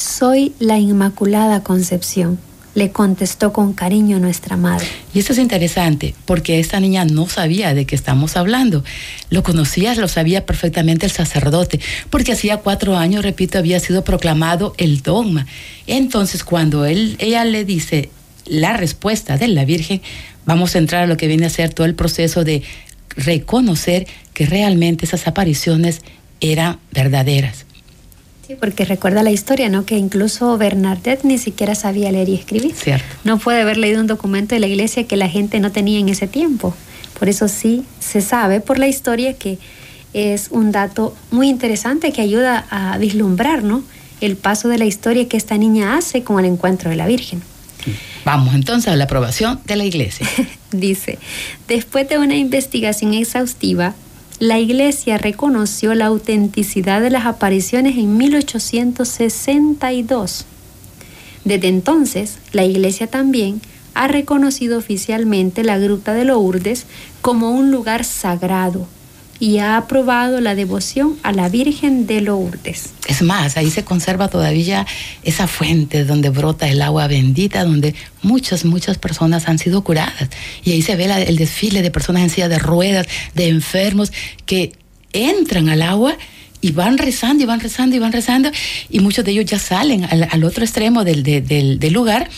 Soy 0.04 0.52
la 0.60 0.80
Inmaculada 0.80 1.64
Concepción, 1.64 2.38
le 2.76 2.92
contestó 2.92 3.54
con 3.54 3.72
cariño 3.72 4.20
nuestra 4.20 4.58
madre. 4.58 4.86
Y 5.14 5.20
esto 5.20 5.32
es 5.32 5.40
interesante, 5.40 6.14
porque 6.26 6.60
esta 6.60 6.82
niña 6.82 7.06
no 7.06 7.30
sabía 7.30 7.74
de 7.74 7.86
qué 7.86 7.96
estamos 7.96 8.36
hablando. 8.36 8.84
Lo 9.30 9.44
conocía, 9.44 9.96
lo 9.96 10.10
sabía 10.10 10.46
perfectamente 10.46 11.06
el 11.06 11.12
sacerdote, 11.14 11.80
porque 12.10 12.34
hacía 12.34 12.58
cuatro 12.58 12.98
años, 12.98 13.24
repito, 13.24 13.58
había 13.58 13.80
sido 13.80 14.04
proclamado 14.04 14.76
el 14.78 15.02
dogma. 15.04 15.48
Entonces, 15.88 16.44
cuando 16.44 16.84
él, 16.84 17.16
ella 17.20 17.46
le 17.46 17.64
dice 17.64 18.10
la 18.46 18.76
respuesta 18.76 19.38
de 19.38 19.48
la 19.48 19.64
Virgen, 19.64 20.02
vamos 20.46 20.76
a 20.76 20.80
entrar 20.80 21.04
a 21.04 21.08
lo 21.08 21.16
que 21.16 21.28
viene 21.28 21.46
a 21.46 21.50
ser 21.50 21.74
todo 21.74 21.88
el 21.88 21.96
proceso 21.96 22.44
de 22.44 22.62
reconocer 23.16 24.06
que 24.34 24.48
realmente 24.48 25.06
esas 25.06 25.28
apariciones 25.28 26.02
eran 26.42 26.80
verdaderas. 26.92 27.66
Sí, 28.46 28.56
porque 28.60 28.84
recuerda 28.84 29.24
la 29.24 29.32
historia, 29.32 29.70
¿no? 29.70 29.86
Que 29.86 29.98
incluso 29.98 30.58
Bernadette 30.58 31.24
ni 31.24 31.38
siquiera 31.38 31.76
sabía 31.76 32.12
leer 32.12 32.28
y 32.28 32.36
escribir. 32.36 32.76
Cierto. 32.76 33.06
No 33.24 33.38
puede 33.38 33.62
haber 33.62 33.78
leído 33.78 34.02
un 34.02 34.08
documento 34.08 34.54
de 34.54 34.60
la 34.60 34.68
iglesia 34.68 35.08
que 35.08 35.16
la 35.16 35.30
gente 35.30 35.62
no 35.62 35.72
tenía 35.72 36.00
en 36.00 36.10
ese 36.10 36.28
tiempo. 36.28 36.76
Por 37.18 37.30
eso 37.30 37.48
sí 37.48 37.86
se 38.00 38.20
sabe 38.20 38.60
por 38.60 38.80
la 38.80 38.88
historia 38.88 39.34
que 39.34 39.60
es 40.14 40.50
un 40.52 40.72
dato 40.72 41.16
muy 41.32 41.48
interesante 41.48 42.12
que 42.12 42.22
ayuda 42.22 42.66
a 42.70 42.98
vislumbrar, 42.98 43.64
¿no? 43.64 43.84
El 44.20 44.36
paso 44.36 44.68
de 44.68 44.78
la 44.78 44.86
historia 44.86 45.28
que 45.28 45.38
esta 45.38 45.58
niña 45.58 45.96
hace 45.96 46.24
con 46.24 46.38
el 46.40 46.46
encuentro 46.46 46.90
de 46.90 46.98
la 46.98 47.08
Virgen. 47.08 47.42
Vamos 48.26 48.56
entonces 48.56 48.92
a 48.92 48.96
la 48.96 49.06
aprobación 49.06 49.60
de 49.66 49.76
la 49.76 49.86
iglesia. 49.86 50.28
Dice, 50.72 51.18
después 51.68 52.08
de 52.08 52.18
una 52.18 52.36
investigación 52.36 53.14
exhaustiva, 53.14 53.96
la 54.44 54.60
Iglesia 54.60 55.18
reconoció 55.18 55.96
la 55.96 56.06
autenticidad 56.08 57.00
de 57.00 57.10
las 57.10 57.26
apariciones 57.26 57.98
en 57.98 58.18
1862. 58.18 60.46
Desde 61.46 61.70
entonces, 61.70 62.40
la 62.52 62.66
Iglesia 62.66 63.08
también 63.08 63.62
ha 63.94 64.10
reconocido 64.10 64.78
oficialmente 64.78 65.64
la 65.64 65.78
Gruta 65.78 66.14
de 66.14 66.26
Lourdes 66.26 66.88
como 67.22 67.52
un 67.52 67.72
lugar 67.72 68.04
sagrado 68.04 68.86
y 69.44 69.58
ha 69.58 69.76
aprobado 69.76 70.40
la 70.40 70.56
devoción 70.56 71.18
a 71.22 71.34
la 71.34 71.50
Virgen 71.50 72.08
de 72.08 72.22
Lourdes. 72.22 72.92
Es 73.10 73.22
más, 73.22 73.58
ahí 73.58 73.70
se 73.70 73.84
conserva 73.84 74.30
todavía 74.30 74.88
esa 75.24 75.48
fuente 75.48 76.06
donde 76.06 76.30
brota 76.30 76.70
el 76.70 76.82
agua 76.82 77.08
bendita, 77.08 77.66
donde 77.66 77.94
muchas, 78.22 78.64
muchas 78.64 78.98
personas 78.98 79.50
han 79.50 79.60
sido 79.60 79.84
curadas. 79.84 80.30
Y 80.64 80.72
ahí 80.72 80.82
se 80.82 80.96
ve 80.96 81.26
el 81.28 81.36
desfile 81.36 81.82
de 81.82 81.92
personas 81.92 82.38
en 82.38 82.50
de 82.50 82.58
ruedas, 82.58 83.06
de 83.36 83.50
enfermos, 83.50 84.14
que 84.46 84.72
entran 85.12 85.68
al 85.68 85.82
agua 85.82 86.16
y 86.62 86.72
van 86.72 86.98
rezando 86.98 87.44
y 87.44 87.46
van 87.46 87.60
rezando 87.60 87.98
y 87.98 88.00
van 88.00 88.14
rezando 88.14 88.50
y 88.90 89.02
muchos 89.02 89.26
de 89.26 89.32
ellos 89.32 89.44
ya 89.44 89.60
salen 89.60 90.06
al, 90.06 90.44
otro 90.46 90.64
extremo 90.64 91.04
del, 91.04 91.80
lugar 91.92 92.30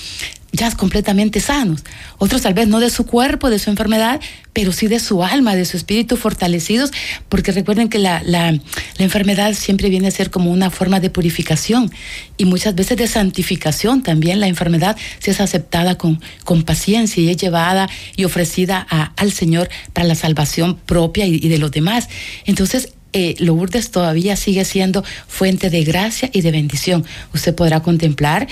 ya 0.55 0.71
completamente 0.71 1.39
sanos. 1.39 1.83
Otros 2.17 2.41
tal 2.41 2.53
vez 2.53 2.67
no 2.67 2.79
de 2.79 2.89
su 2.89 3.05
cuerpo, 3.05 3.49
de 3.49 3.59
su 3.59 3.69
enfermedad, 3.69 4.19
pero 4.53 4.71
sí 4.71 4.87
de 4.87 4.99
su 4.99 5.23
alma, 5.23 5.55
de 5.55 5.65
su 5.65 5.77
espíritu 5.77 6.15
fortalecidos, 6.17 6.91
porque 7.29 7.51
recuerden 7.51 7.89
que 7.89 7.99
la, 7.99 8.21
la, 8.23 8.57
enfermedad 8.97 9.53
siempre 9.53 9.89
viene 9.89 10.07
a 10.07 10.11
ser 10.11 10.31
como 10.31 10.51
una 10.51 10.69
forma 10.71 10.99
de 10.99 11.09
purificación 11.09 11.91
y 12.37 12.45
muchas 12.45 12.73
veces 12.73 12.97
de 12.97 13.07
santificación 13.07 14.01
también. 14.01 14.39
La 14.39 14.47
enfermedad 14.47 14.95
si 15.19 15.31
es 15.31 15.41
aceptada 15.41 15.97
con, 15.97 16.21
con 16.43 16.63
paciencia 16.63 17.21
y 17.21 17.29
es 17.29 17.37
llevada 17.37 17.89
y 18.15 18.23
ofrecida 18.23 18.79
al 18.79 19.31
Señor 19.31 19.69
para 19.93 20.07
la 20.07 20.15
salvación 20.15 20.77
propia 20.85 21.25
y 21.25 21.47
de 21.47 21.57
los 21.57 21.71
demás. 21.71 22.07
Entonces, 22.45 22.94
eh, 23.17 23.33
Lourdes 23.39 23.91
todavía 23.91 24.35
sigue 24.35 24.65
siendo 24.65 25.01
fuente 25.29 25.69
de 25.69 25.85
gracia 25.85 26.29
y 26.33 26.41
de 26.41 26.51
bendición. 26.51 27.05
Usted 27.33 27.55
podrá 27.55 27.79
contemplar 27.79 28.45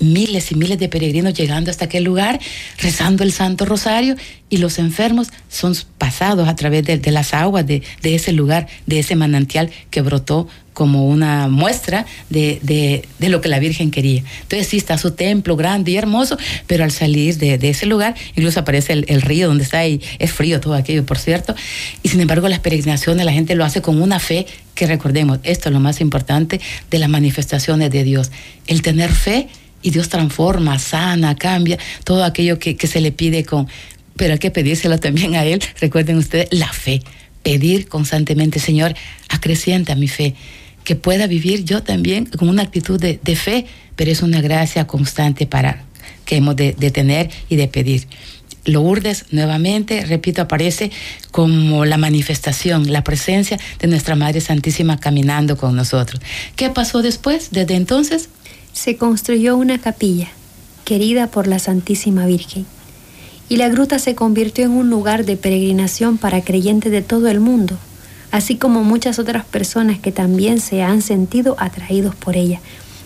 miles 0.00 0.50
y 0.52 0.54
miles 0.54 0.78
de 0.78 0.88
peregrinos 0.88 1.34
llegando 1.34 1.70
hasta 1.70 1.84
aquel 1.84 2.04
lugar, 2.04 2.40
rezando 2.78 3.24
el 3.24 3.32
Santo 3.32 3.66
Rosario 3.66 4.16
y 4.48 4.56
los 4.56 4.78
enfermos 4.78 5.28
son 5.50 5.74
pasados 5.98 6.48
a 6.48 6.56
través 6.56 6.84
de, 6.84 7.10
las 7.10 7.34
aguas 7.34 7.66
de, 7.66 7.82
ese 8.02 8.32
lugar, 8.32 8.66
de 8.86 8.98
ese 8.98 9.16
manantial 9.16 9.70
que 9.90 10.02
brotó 10.02 10.48
como 10.72 11.06
una 11.06 11.48
muestra 11.48 12.04
de, 12.28 13.02
lo 13.18 13.40
que 13.40 13.48
la 13.48 13.58
Virgen 13.58 13.90
quería. 13.90 14.22
Entonces 14.42 14.68
sí 14.68 14.76
está 14.76 14.98
su 14.98 15.12
templo 15.12 15.56
grande 15.56 15.92
y 15.92 15.96
hermoso, 15.96 16.36
pero 16.66 16.84
al 16.84 16.90
salir 16.90 17.38
de, 17.38 17.58
ese 17.62 17.86
lugar, 17.86 18.14
incluso 18.34 18.60
aparece 18.60 18.92
el, 18.92 19.22
río 19.22 19.48
donde 19.48 19.64
está 19.64 19.86
y 19.86 20.02
es 20.18 20.30
frío 20.32 20.60
todo 20.60 20.74
aquello, 20.74 21.06
por 21.06 21.18
cierto, 21.18 21.54
y 22.02 22.10
sin 22.10 22.20
embargo 22.20 22.46
las 22.48 22.60
peregrinaciones 22.60 23.24
la 23.24 23.32
gente 23.32 23.54
lo 23.54 23.64
hace 23.64 23.80
con 23.80 24.02
una 24.02 24.20
fe 24.20 24.46
que 24.74 24.86
recordemos, 24.86 25.38
esto 25.44 25.70
es 25.70 25.72
lo 25.72 25.80
más 25.80 26.02
importante 26.02 26.60
de 26.90 26.98
las 26.98 27.08
manifestaciones 27.08 27.90
de 27.90 28.04
Dios, 28.04 28.30
el 28.66 28.82
tener 28.82 29.10
fe 29.10 29.48
y 29.80 29.90
Dios 29.90 30.10
transforma, 30.10 30.78
sana, 30.78 31.36
cambia 31.36 31.78
todo 32.04 32.24
aquello 32.24 32.58
que, 32.58 32.76
que 32.76 32.86
se 32.86 33.00
le 33.00 33.12
pide 33.12 33.44
con, 33.44 33.66
pero 34.16 34.34
hay 34.34 34.38
que 34.38 34.50
pedírselo 34.50 34.98
también 34.98 35.34
a 35.34 35.44
Él, 35.44 35.62
recuerden 35.80 36.16
ustedes, 36.16 36.48
la 36.50 36.72
fe, 36.72 37.02
pedir 37.42 37.88
constantemente, 37.88 38.58
Señor, 38.58 38.94
acrecienta 39.28 39.94
mi 39.94 40.08
fe 40.08 40.34
que 40.84 40.94
pueda 40.94 41.26
vivir 41.26 41.64
yo 41.64 41.82
también 41.82 42.26
con 42.26 42.48
una 42.48 42.62
actitud 42.62 42.98
de, 43.00 43.18
de, 43.22 43.36
fe, 43.36 43.66
pero 43.96 44.10
es 44.10 44.22
una 44.22 44.40
gracia 44.40 44.86
constante 44.86 45.46
para 45.46 45.84
que 46.24 46.36
hemos 46.36 46.54
de, 46.54 46.74
de 46.78 46.90
tener 46.90 47.30
y 47.48 47.56
de 47.56 47.66
pedir. 47.66 48.06
Lourdes, 48.64 49.26
nuevamente, 49.30 50.04
repito, 50.06 50.42
aparece 50.42 50.90
como 51.30 51.84
la 51.84 51.98
manifestación, 51.98 52.92
la 52.92 53.02
presencia 53.02 53.58
de 53.78 53.88
nuestra 53.88 54.16
Madre 54.16 54.40
Santísima 54.40 54.98
caminando 54.98 55.56
con 55.56 55.74
nosotros. 55.74 56.20
¿Qué 56.56 56.70
pasó 56.70 57.02
después? 57.02 57.50
Desde 57.50 57.74
entonces 57.74 58.28
se 58.72 58.96
construyó 58.96 59.56
una 59.56 59.80
capilla 59.80 60.28
querida 60.84 61.28
por 61.28 61.46
la 61.46 61.58
Santísima 61.58 62.26
Virgen 62.26 62.66
y 63.48 63.56
la 63.56 63.68
gruta 63.68 63.98
se 63.98 64.14
convirtió 64.14 64.64
en 64.64 64.72
un 64.72 64.90
lugar 64.90 65.24
de 65.24 65.36
peregrinación 65.36 66.18
para 66.18 66.42
creyentes 66.42 66.90
de 66.90 67.02
todo 67.02 67.28
el 67.28 67.40
mundo, 67.40 67.78
así 68.30 68.56
como 68.56 68.82
muchas 68.82 69.18
otras 69.18 69.44
personas 69.44 69.98
que 69.98 70.12
también 70.12 70.60
se 70.60 70.82
han 70.82 71.02
sentido 71.02 71.56
atraídos 71.58 72.14
por 72.14 72.36
ella. 72.36 72.60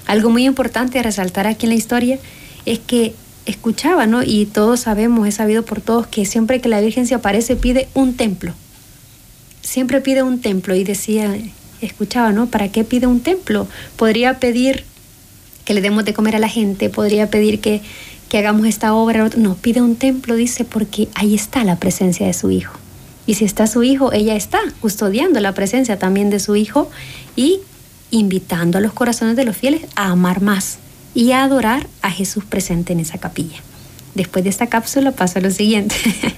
Algo 0.07 0.31
muy 0.31 0.47
importante 0.47 0.99
a 0.99 1.03
resaltar 1.03 1.47
aquí 1.47 1.67
en 1.67 1.71
la 1.71 1.77
historia 1.77 2.19
es 2.67 2.79
que 2.79 3.15
escuchaba, 3.47 4.07
¿no? 4.07 4.23
Y 4.23 4.47
todos 4.47 4.81
sabemos, 4.81 5.29
es 5.29 5.35
sabido 5.35 5.65
por 5.65 5.81
todos, 5.81 6.07
que 6.07 6.25
siempre 6.25 6.61
que 6.61 6.69
la 6.69 6.81
Virgen 6.81 7.07
se 7.07 7.15
aparece 7.15 7.57
pide 7.57 7.89
un 7.95 8.15
templo. 8.15 8.55
Siempre 9.63 10.01
pide 10.01 10.23
un 10.23 10.41
templo 10.41 10.75
y 10.75 10.85
decía, 10.85 11.37
escuchaba, 11.81 12.33
¿no? 12.33 12.47
¿Para 12.47 12.73
qué 12.73 12.85
pide 12.85 13.07
un 13.07 13.21
templo? 13.21 13.69
Podría 13.97 14.39
pedir 14.39 14.85
que 15.65 15.75
le 15.75 15.81
demos 15.81 16.05
de 16.05 16.15
comer 16.15 16.37
a 16.37 16.39
la 16.39 16.49
gente, 16.49 16.89
podría 16.89 17.31
pedir 17.31 17.61
que, 17.61 17.83
que 18.31 18.39
hagamos 18.39 18.67
esta 18.67 18.95
obra. 18.95 19.29
No, 19.37 19.57
pide 19.57 19.83
un 19.83 19.97
templo, 19.97 20.37
dice, 20.37 20.65
porque 20.65 21.09
ahí 21.15 21.35
está 21.35 21.65
la 21.65 21.77
presencia 21.77 22.27
de 22.27 22.33
su 22.33 22.51
hijo. 22.51 22.73
Y 23.27 23.35
si 23.35 23.45
está 23.45 23.67
su 23.67 23.83
hijo, 23.83 24.13
ella 24.15 24.35
está 24.35 24.61
custodiando 24.81 25.41
la 25.41 25.53
presencia 25.53 25.99
también 25.99 26.31
de 26.31 26.41
su 26.41 26.57
hijo 26.57 26.89
y 27.37 27.61
invitando 28.11 28.79
a 28.79 28.81
los 28.81 28.95
corazones 28.95 29.37
de 29.37 29.45
los 29.45 29.57
fieles 29.57 29.83
a 29.97 30.07
amar 30.07 30.41
más 30.41 30.79
y 31.15 31.33
a 31.33 31.43
adorar 31.45 31.87
a 32.03 32.11
Jesús 32.11 32.45
presente 32.45 32.93
en 32.93 33.01
esa 33.01 33.19
capilla. 33.19 33.59
Después 34.15 34.45
de 34.45 34.51
esta 34.51 34.69
cápsula 34.69 35.13
pasa 35.13 35.41
lo 35.41 35.51
siguiente. 35.51 35.95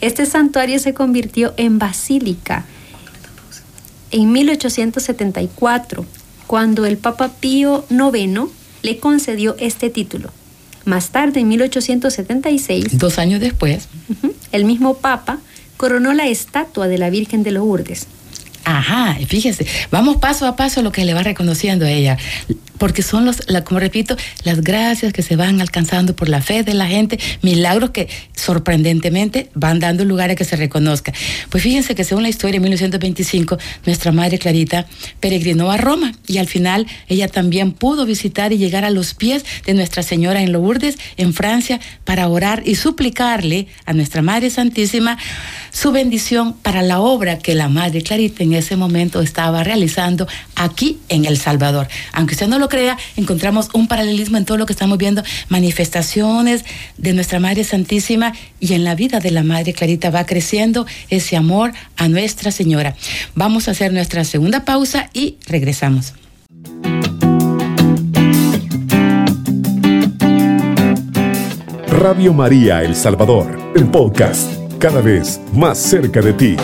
Este 0.00 0.26
santuario 0.26 0.80
se 0.80 0.94
convirtió 0.94 1.54
en 1.56 1.78
basílica 1.78 2.64
en 4.10 4.32
1874, 4.32 6.04
cuando 6.48 6.84
el 6.86 6.98
Papa 6.98 7.28
Pío 7.28 7.84
IX 7.88 8.50
le 8.82 8.98
concedió 8.98 9.54
este 9.60 9.90
título. 9.90 10.30
Más 10.84 11.10
tarde, 11.10 11.40
en 11.40 11.48
1876, 11.48 12.98
dos 12.98 13.18
años 13.18 13.40
después, 13.40 13.88
el 14.50 14.64
mismo 14.64 14.94
Papa 14.94 15.38
coronó 15.76 16.12
la 16.12 16.26
estatua 16.26 16.88
de 16.88 16.98
la 16.98 17.10
Virgen 17.10 17.42
de 17.42 17.52
Lourdes. 17.52 18.06
Ajá, 18.64 19.16
fíjese, 19.26 19.66
vamos 19.90 20.18
paso 20.18 20.46
a 20.46 20.54
paso 20.54 20.82
lo 20.82 20.92
que 20.92 21.04
le 21.04 21.14
va 21.14 21.22
reconociendo 21.22 21.84
a 21.84 21.90
ella. 21.90 22.16
Porque 22.82 23.02
son 23.02 23.24
los, 23.24 23.36
como 23.64 23.78
repito, 23.78 24.16
las 24.42 24.60
gracias 24.60 25.12
que 25.12 25.22
se 25.22 25.36
van 25.36 25.60
alcanzando 25.60 26.16
por 26.16 26.28
la 26.28 26.42
fe 26.42 26.64
de 26.64 26.74
la 26.74 26.88
gente, 26.88 27.16
milagros 27.40 27.90
que 27.90 28.08
sorprendentemente 28.34 29.50
van 29.54 29.78
dando 29.78 30.04
lugar 30.04 30.30
a 30.30 30.34
que 30.34 30.44
se 30.44 30.56
reconozca. 30.56 31.12
Pues 31.48 31.62
fíjense 31.62 31.94
que 31.94 32.02
según 32.02 32.24
la 32.24 32.28
historia, 32.28 32.56
en 32.56 32.62
1925, 32.62 33.56
nuestra 33.86 34.10
madre 34.10 34.40
Clarita 34.40 34.86
peregrinó 35.20 35.70
a 35.70 35.76
Roma 35.76 36.10
y 36.26 36.38
al 36.38 36.48
final 36.48 36.88
ella 37.06 37.28
también 37.28 37.70
pudo 37.70 38.04
visitar 38.04 38.52
y 38.52 38.58
llegar 38.58 38.84
a 38.84 38.90
los 38.90 39.14
pies 39.14 39.44
de 39.64 39.74
Nuestra 39.74 40.02
Señora 40.02 40.42
en 40.42 40.50
Lourdes, 40.50 40.98
en 41.16 41.34
Francia, 41.34 41.78
para 42.02 42.26
orar 42.26 42.64
y 42.66 42.74
suplicarle 42.74 43.68
a 43.86 43.92
nuestra 43.92 44.22
Madre 44.22 44.50
Santísima 44.50 45.18
su 45.70 45.92
bendición 45.92 46.54
para 46.54 46.82
la 46.82 46.98
obra 46.98 47.38
que 47.38 47.54
la 47.54 47.68
Madre 47.68 48.02
Clarita 48.02 48.42
en 48.42 48.54
ese 48.54 48.74
momento 48.74 49.22
estaba 49.22 49.62
realizando 49.62 50.26
aquí 50.56 50.98
en 51.08 51.26
El 51.26 51.38
Salvador. 51.38 51.86
Aunque 52.12 52.34
usted 52.34 52.48
no 52.48 52.58
lo 52.58 52.71
crea, 52.72 52.96
encontramos 53.16 53.68
un 53.74 53.86
paralelismo 53.86 54.38
en 54.38 54.46
todo 54.46 54.56
lo 54.56 54.64
que 54.64 54.72
estamos 54.72 54.96
viendo, 54.96 55.22
manifestaciones 55.50 56.64
de 56.96 57.12
nuestra 57.12 57.38
Madre 57.38 57.64
Santísima 57.64 58.32
y 58.60 58.72
en 58.72 58.82
la 58.82 58.94
vida 58.94 59.20
de 59.20 59.30
la 59.30 59.42
Madre 59.42 59.74
Clarita 59.74 60.08
va 60.08 60.24
creciendo 60.24 60.86
ese 61.10 61.36
amor 61.36 61.72
a 61.98 62.08
Nuestra 62.08 62.50
Señora. 62.50 62.96
Vamos 63.34 63.68
a 63.68 63.72
hacer 63.72 63.92
nuestra 63.92 64.24
segunda 64.24 64.64
pausa 64.64 65.10
y 65.12 65.36
regresamos. 65.46 66.14
Radio 71.88 72.32
María 72.32 72.82
El 72.82 72.96
Salvador, 72.96 73.72
el 73.76 73.84
podcast 73.88 74.50
cada 74.78 75.02
vez 75.02 75.42
más 75.52 75.76
cerca 75.76 76.22
de 76.22 76.32
ti. 76.32 76.56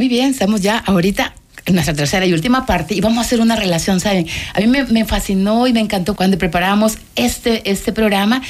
Muy 0.00 0.08
bien, 0.08 0.30
estamos 0.30 0.62
ya 0.62 0.78
ahorita 0.78 1.34
nuestra 1.68 1.94
tercera 1.94 2.26
y 2.26 2.32
última 2.32 2.66
parte 2.66 2.94
y 2.94 3.00
vamos 3.00 3.18
a 3.18 3.20
hacer 3.22 3.40
una 3.40 3.56
relación, 3.56 4.00
¿saben? 4.00 4.26
A 4.54 4.60
mí 4.60 4.66
me, 4.66 5.04
fascinó 5.04 5.66
y 5.66 5.72
me 5.72 5.80
encantó 5.80 6.14
cuando 6.14 6.38
preparábamos 6.38 6.98
este, 7.16 7.70
este 7.70 7.92
programa. 7.92 8.42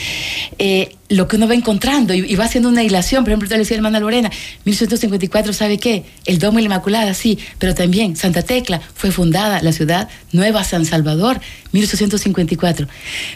Eh, 0.58 0.96
lo 1.10 1.26
que 1.26 1.36
uno 1.36 1.48
va 1.48 1.54
encontrando 1.54 2.14
y, 2.14 2.34
va 2.36 2.44
haciendo 2.44 2.68
una 2.68 2.84
hilación. 2.84 3.24
Por 3.24 3.32
ejemplo, 3.32 3.48
te 3.48 3.58
decía 3.58 3.76
hermana 3.76 3.98
Lorena, 3.98 4.30
1854, 4.64 5.52
¿sabe 5.52 5.78
qué? 5.78 6.04
El 6.24 6.38
Domo 6.38 6.58
de 6.58 6.62
la 6.62 6.66
Inmaculada, 6.66 7.14
sí, 7.14 7.38
pero 7.58 7.74
también 7.74 8.16
Santa 8.16 8.42
Tecla 8.42 8.80
fue 8.94 9.10
fundada 9.10 9.60
la 9.60 9.72
ciudad 9.72 10.08
Nueva 10.32 10.62
San 10.62 10.86
Salvador, 10.86 11.40
1854. 11.72 12.86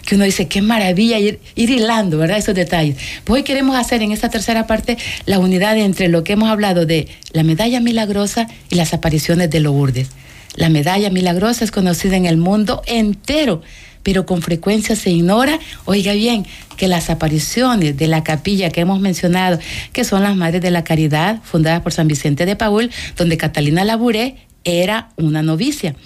Que 0.07 0.15
uno 0.15 0.25
dice, 0.25 0.47
qué 0.47 0.63
maravilla 0.63 1.19
ir, 1.19 1.41
ir 1.57 1.71
hilando, 1.71 2.17
¿verdad? 2.17 2.39
Esos 2.39 2.55
detalles. 2.55 2.97
Pues 3.25 3.41
hoy 3.41 3.43
queremos 3.43 3.77
hacer 3.77 4.03
en 4.03 4.13
esta 4.13 4.31
tercera 4.31 4.69
parte 4.69 4.97
la 5.27 5.41
unidad 5.41 5.77
entre 5.77 6.09
lo 6.09 6.23
que 6.23 6.35
hemos 6.35 6.49
hablado 6.49 6.87
de 6.87 7.09
la 7.33 7.43
medalla 7.43 7.81
milagrosa 7.81 8.47
y 8.71 8.77
las 8.77 8.95
apariciones 8.95 9.51
de 9.51 9.59
Lourdes. 9.65 10.11
La 10.55 10.69
medalla 10.69 11.11
milagrosa 11.11 11.65
es 11.65 11.73
conocida 11.73 12.17
en 12.17 12.27
el 12.27 12.37
mundo 12.37 12.83
entero 12.87 13.63
pero 14.05 14.27
con 14.27 14.43
frecuencia 14.43 14.95
se 14.95 15.11
ignora, 15.11 15.59
oiga 15.87 16.13
bien, 16.13 16.47
que 16.77 16.87
las 16.87 17.11
apariciones 17.11 17.97
de 17.97 18.07
la 18.07 18.23
capilla 18.23 18.71
que 18.71 18.83
hemos 18.83 19.01
mencionado, 19.01 19.59
que 19.93 20.05
son 20.05 20.23
las 20.23 20.37
Madres 20.37 20.63
de 20.63 20.71
la 20.71 20.85
Caridad, 20.85 21.41
fundadas 21.43 21.81
por 21.81 21.93
San 21.93 22.07
Vicente 22.07 22.47
de 22.47 22.55
Paul, 22.55 22.91
donde 23.17 23.39
Catalina 23.39 23.83
Labouré 23.85 24.37
era 24.63 25.11
una 25.17 25.43
novicia, 25.43 25.97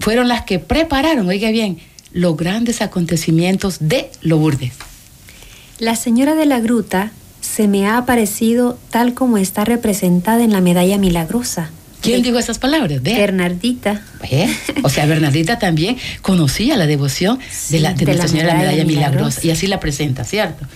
fueron 0.00 0.28
las 0.28 0.42
que 0.42 0.58
prepararon, 0.58 1.28
oiga 1.28 1.50
bien, 1.50 1.78
los 2.12 2.36
grandes 2.36 2.82
acontecimientos 2.82 3.78
de 3.80 4.10
Lourdes. 4.20 4.72
La 5.78 5.96
Señora 5.96 6.34
de 6.34 6.46
la 6.46 6.60
Gruta 6.60 7.12
se 7.40 7.68
me 7.68 7.86
ha 7.86 7.98
aparecido 7.98 8.78
tal 8.90 9.14
como 9.14 9.38
está 9.38 9.64
representada 9.64 10.42
en 10.42 10.52
la 10.52 10.60
medalla 10.60 10.98
milagrosa 10.98 11.70
¿Quién 12.04 12.22
dijo 12.22 12.38
esas 12.38 12.58
palabras? 12.58 13.02
Bernardita. 13.02 14.02
O 14.82 14.88
sea, 14.88 15.06
Bernardita 15.06 15.58
también 15.58 15.96
conocía 16.22 16.76
la 16.76 16.86
devoción 16.86 17.38
de, 17.70 17.80
la, 17.80 17.94
de, 17.94 18.04
Nuestra 18.04 18.28
Señora 18.28 18.48
la 18.48 18.58
Medalla 18.58 18.84
Milagrosa. 18.84 19.40
y 19.42 19.50
así 19.50 19.66
la 19.66 19.80
presenta, 19.80 20.24
¿cierto? 20.24 20.66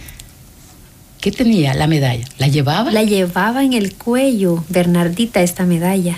¿Qué 1.21 1.31
tenía 1.31 1.75
la 1.75 1.87
medalla? 1.87 2.25
¿La 2.39 2.49
llevaba? 2.49 2.91
La 2.91 3.03
llevaba 3.03 3.63
en 3.63 3.75
el 3.75 3.95
cuello, 3.95 4.65
Bernardita, 4.69 5.43
esta 5.43 5.65
medalla. 5.65 6.17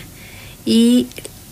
Y 0.65 1.07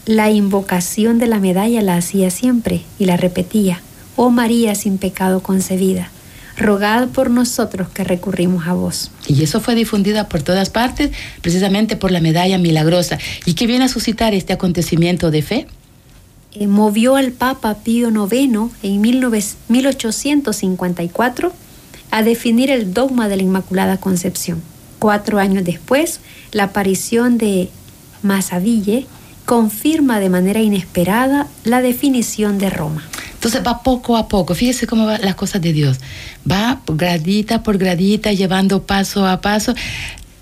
la 0.07 0.31
invocación 0.31 1.19
de 1.19 1.27
la 1.27 1.41
medalla 1.41 1.83
la 1.83 1.97
hacía 1.97 2.31
siempre 2.31 2.83
y 2.99 3.07
la 3.07 3.17
repetía. 3.17 3.81
Oh 4.17 4.31
María 4.31 4.75
sin 4.75 4.99
pecado 4.99 5.43
concebida 5.43 6.11
rogad 6.59 7.09
por 7.09 7.31
nosotros 7.31 7.89
que 7.89 8.05
recurrimos 8.05 8.67
a 8.67 8.75
vos. 8.75 9.11
Y 9.27 9.43
eso 9.43 9.61
fue 9.61 9.75
difundida 9.75 10.29
por 10.29 10.43
todas 10.43 10.69
partes, 10.71 11.11
precisamente 11.41 11.97
por 11.97 12.11
la 12.11 12.21
medalla 12.21 12.59
milagrosa. 12.59 13.17
¿Y 13.47 13.55
qué 13.55 13.67
viene 13.67 13.85
a 13.85 13.89
suscitar 13.89 14.35
este 14.35 14.53
acontecimiento 14.53 15.31
de 15.31 15.41
fe? 15.43 15.67
Eh, 16.53 16.67
movió 16.67 17.17
al 17.17 17.33
Papa 17.33 17.79
Pío 17.85 18.11
IX 18.11 18.71
en 18.83 19.01
1854 19.01 21.53
a 22.11 22.23
definir 22.23 22.71
el 22.71 22.95
dogma 22.95 23.29
de 23.29 23.37
la 23.37 23.43
Inmaculada 23.43 23.99
Concepción. 23.99 24.63
Cuatro 24.99 25.39
años 25.39 25.63
después, 25.65 26.21
la 26.53 26.65
aparición 26.65 27.39
de 27.39 27.71
Masaville 28.23 29.07
confirma 29.45 30.19
de 30.21 30.31
manera 30.31 30.61
inesperada 30.61 31.47
la 31.65 31.81
definición 31.81 32.59
de 32.59 32.71
Roma. 32.71 33.03
Entonces 33.39 33.63
va 33.65 33.85
poco 33.85 34.17
a 34.17 34.27
poco, 34.27 34.57
fíjese 34.57 34.89
cómo 34.89 35.07
van 35.07 35.23
las 35.23 35.37
cosas 35.37 35.63
de 35.63 35.73
Dios. 35.73 35.99
Va 36.51 36.81
gradita 36.89 37.63
por 37.63 37.79
gradita, 37.79 38.33
llevando 38.33 38.83
paso 38.83 39.25
a 39.25 39.41
paso 39.41 39.75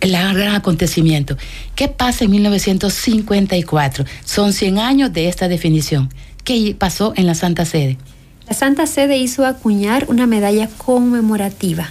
el 0.00 0.12
gran 0.12 0.54
acontecimiento. 0.54 1.37
¿Qué 1.74 1.88
pasa 1.88 2.24
en 2.24 2.30
1954? 2.30 4.06
Son 4.24 4.54
100 4.54 4.78
años 4.78 5.12
de 5.12 5.28
esta 5.28 5.46
definición. 5.46 6.09
¿Qué 6.42 6.74
pasó 6.78 7.12
en 7.16 7.26
la 7.26 7.35
Santa 7.35 7.66
Sede? 7.66 7.98
La 8.48 8.54
Santa 8.54 8.87
Sede 8.87 9.18
hizo 9.18 9.44
acuñar 9.44 10.06
una 10.09 10.26
medalla 10.26 10.68
conmemorativa. 10.78 11.90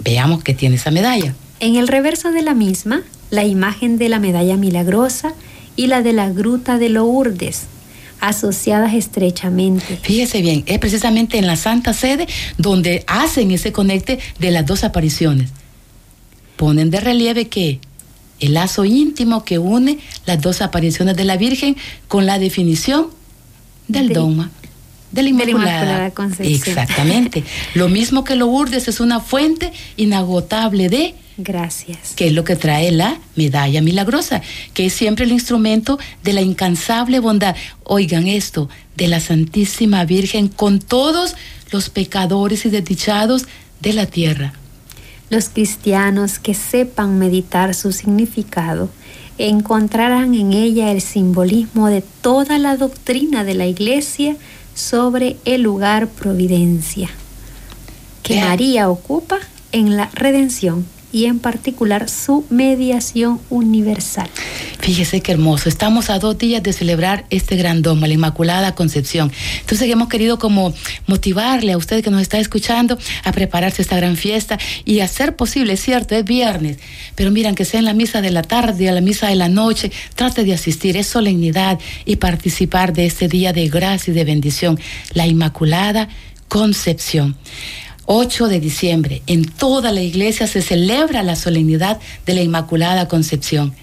Veamos 0.00 0.42
qué 0.42 0.54
tiene 0.54 0.74
esa 0.74 0.90
medalla. 0.90 1.34
En 1.60 1.76
el 1.76 1.86
reverso 1.86 2.32
de 2.32 2.42
la 2.42 2.54
misma, 2.54 3.02
la 3.30 3.44
imagen 3.44 3.96
de 3.98 4.08
la 4.08 4.18
medalla 4.18 4.56
milagrosa 4.56 5.34
y 5.76 5.86
la 5.86 6.02
de 6.02 6.12
la 6.12 6.30
gruta 6.30 6.78
de 6.78 6.88
Lourdes, 6.88 7.66
asociadas 8.20 8.94
estrechamente. 8.94 9.98
Fíjese 10.02 10.42
bien, 10.42 10.64
es 10.66 10.78
precisamente 10.78 11.38
en 11.38 11.46
la 11.46 11.56
Santa 11.56 11.92
Sede 11.92 12.26
donde 12.56 13.04
hacen 13.06 13.50
ese 13.50 13.72
conecte 13.72 14.18
de 14.38 14.50
las 14.50 14.66
dos 14.66 14.84
apariciones. 14.84 15.50
Ponen 16.56 16.90
de 16.90 17.00
relieve 17.00 17.48
que 17.48 17.80
el 18.40 18.54
lazo 18.54 18.84
íntimo 18.84 19.44
que 19.44 19.58
une 19.58 19.98
las 20.26 20.40
dos 20.40 20.62
apariciones 20.62 21.16
de 21.16 21.24
la 21.24 21.36
Virgen 21.36 21.76
con 22.06 22.26
la 22.26 22.38
definición 22.38 23.08
del 23.88 24.12
dogma 24.12 24.50
de 25.12 25.22
la 25.22 25.28
Inmaculada. 25.28 26.12
Exactamente. 26.40 27.44
Lo 27.74 27.88
mismo 27.88 28.24
que 28.24 28.34
lo 28.34 28.46
Lourdes 28.46 28.88
es 28.88 29.00
una 29.00 29.20
fuente 29.20 29.72
inagotable 29.96 30.88
de 30.88 31.14
Gracias. 31.40 32.14
Que 32.16 32.26
es 32.26 32.32
lo 32.32 32.42
que 32.42 32.56
trae 32.56 32.90
la 32.90 33.16
medalla 33.36 33.80
milagrosa, 33.80 34.42
que 34.74 34.86
es 34.86 34.92
siempre 34.92 35.24
el 35.24 35.30
instrumento 35.30 35.96
de 36.24 36.32
la 36.32 36.40
incansable 36.40 37.20
bondad. 37.20 37.54
Oigan 37.84 38.26
esto, 38.26 38.68
de 38.96 39.06
la 39.06 39.20
Santísima 39.20 40.04
Virgen 40.04 40.48
con 40.48 40.80
todos 40.80 41.36
los 41.70 41.90
pecadores 41.90 42.66
y 42.66 42.70
desdichados 42.70 43.46
de 43.80 43.92
la 43.92 44.06
tierra. 44.06 44.52
Los 45.30 45.48
cristianos 45.50 46.40
que 46.40 46.54
sepan 46.54 47.20
meditar 47.20 47.72
su 47.76 47.92
significado 47.92 48.90
encontrarán 49.38 50.34
en 50.34 50.52
ella 50.52 50.90
el 50.90 51.00
simbolismo 51.00 51.86
de 51.86 52.02
toda 52.20 52.58
la 52.58 52.76
doctrina 52.76 53.44
de 53.44 53.54
la 53.54 53.66
Iglesia 53.66 54.36
sobre 54.78 55.36
el 55.44 55.62
lugar 55.62 56.06
providencia 56.06 57.10
que 58.22 58.40
María 58.40 58.88
ocupa 58.88 59.38
en 59.72 59.96
la 59.96 60.08
redención 60.14 60.86
y 61.12 61.24
en 61.26 61.38
particular 61.38 62.08
su 62.08 62.44
mediación 62.50 63.40
universal. 63.50 64.28
Fíjese 64.80 65.20
qué 65.20 65.32
hermoso. 65.32 65.68
Estamos 65.68 66.10
a 66.10 66.18
dos 66.18 66.38
días 66.38 66.62
de 66.62 66.72
celebrar 66.72 67.26
este 67.30 67.56
gran 67.56 67.82
dogma, 67.82 68.06
la 68.06 68.14
Inmaculada 68.14 68.74
Concepción. 68.74 69.32
Entonces 69.60 69.90
hemos 69.90 70.08
querido 70.08 70.38
como 70.38 70.72
motivarle 71.06 71.72
a 71.72 71.76
usted 71.76 72.02
que 72.02 72.10
nos 72.10 72.22
está 72.22 72.38
escuchando 72.38 72.98
a 73.24 73.32
prepararse 73.32 73.82
esta 73.82 73.96
gran 73.96 74.16
fiesta 74.16 74.58
y 74.84 75.00
hacer 75.00 75.36
posible, 75.36 75.76
cierto, 75.76 76.14
es 76.14 76.24
viernes, 76.24 76.78
pero 77.14 77.30
miran 77.30 77.54
que 77.54 77.64
sea 77.64 77.80
en 77.80 77.86
la 77.86 77.94
misa 77.94 78.20
de 78.20 78.30
la 78.30 78.42
tarde, 78.42 78.88
a 78.88 78.92
la 78.92 79.00
misa 79.00 79.28
de 79.28 79.36
la 79.36 79.48
noche, 79.48 79.90
trate 80.14 80.44
de 80.44 80.54
asistir, 80.54 80.96
es 80.96 81.06
solemnidad 81.06 81.78
y 82.04 82.16
participar 82.16 82.92
de 82.92 83.06
este 83.06 83.28
día 83.28 83.52
de 83.52 83.68
gracia 83.68 84.10
y 84.10 84.14
de 84.14 84.24
bendición, 84.24 84.78
la 85.14 85.26
Inmaculada 85.26 86.08
Concepción. 86.48 87.36
8 88.10 88.48
de 88.48 88.58
diciembre, 88.58 89.20
en 89.26 89.44
toda 89.44 89.92
la 89.92 90.00
iglesia 90.00 90.46
se 90.46 90.62
celebra 90.62 91.22
la 91.22 91.36
solemnidad 91.36 92.00
de 92.24 92.32
la 92.32 92.40
Inmaculada 92.40 93.06
Concepción. 93.06 93.74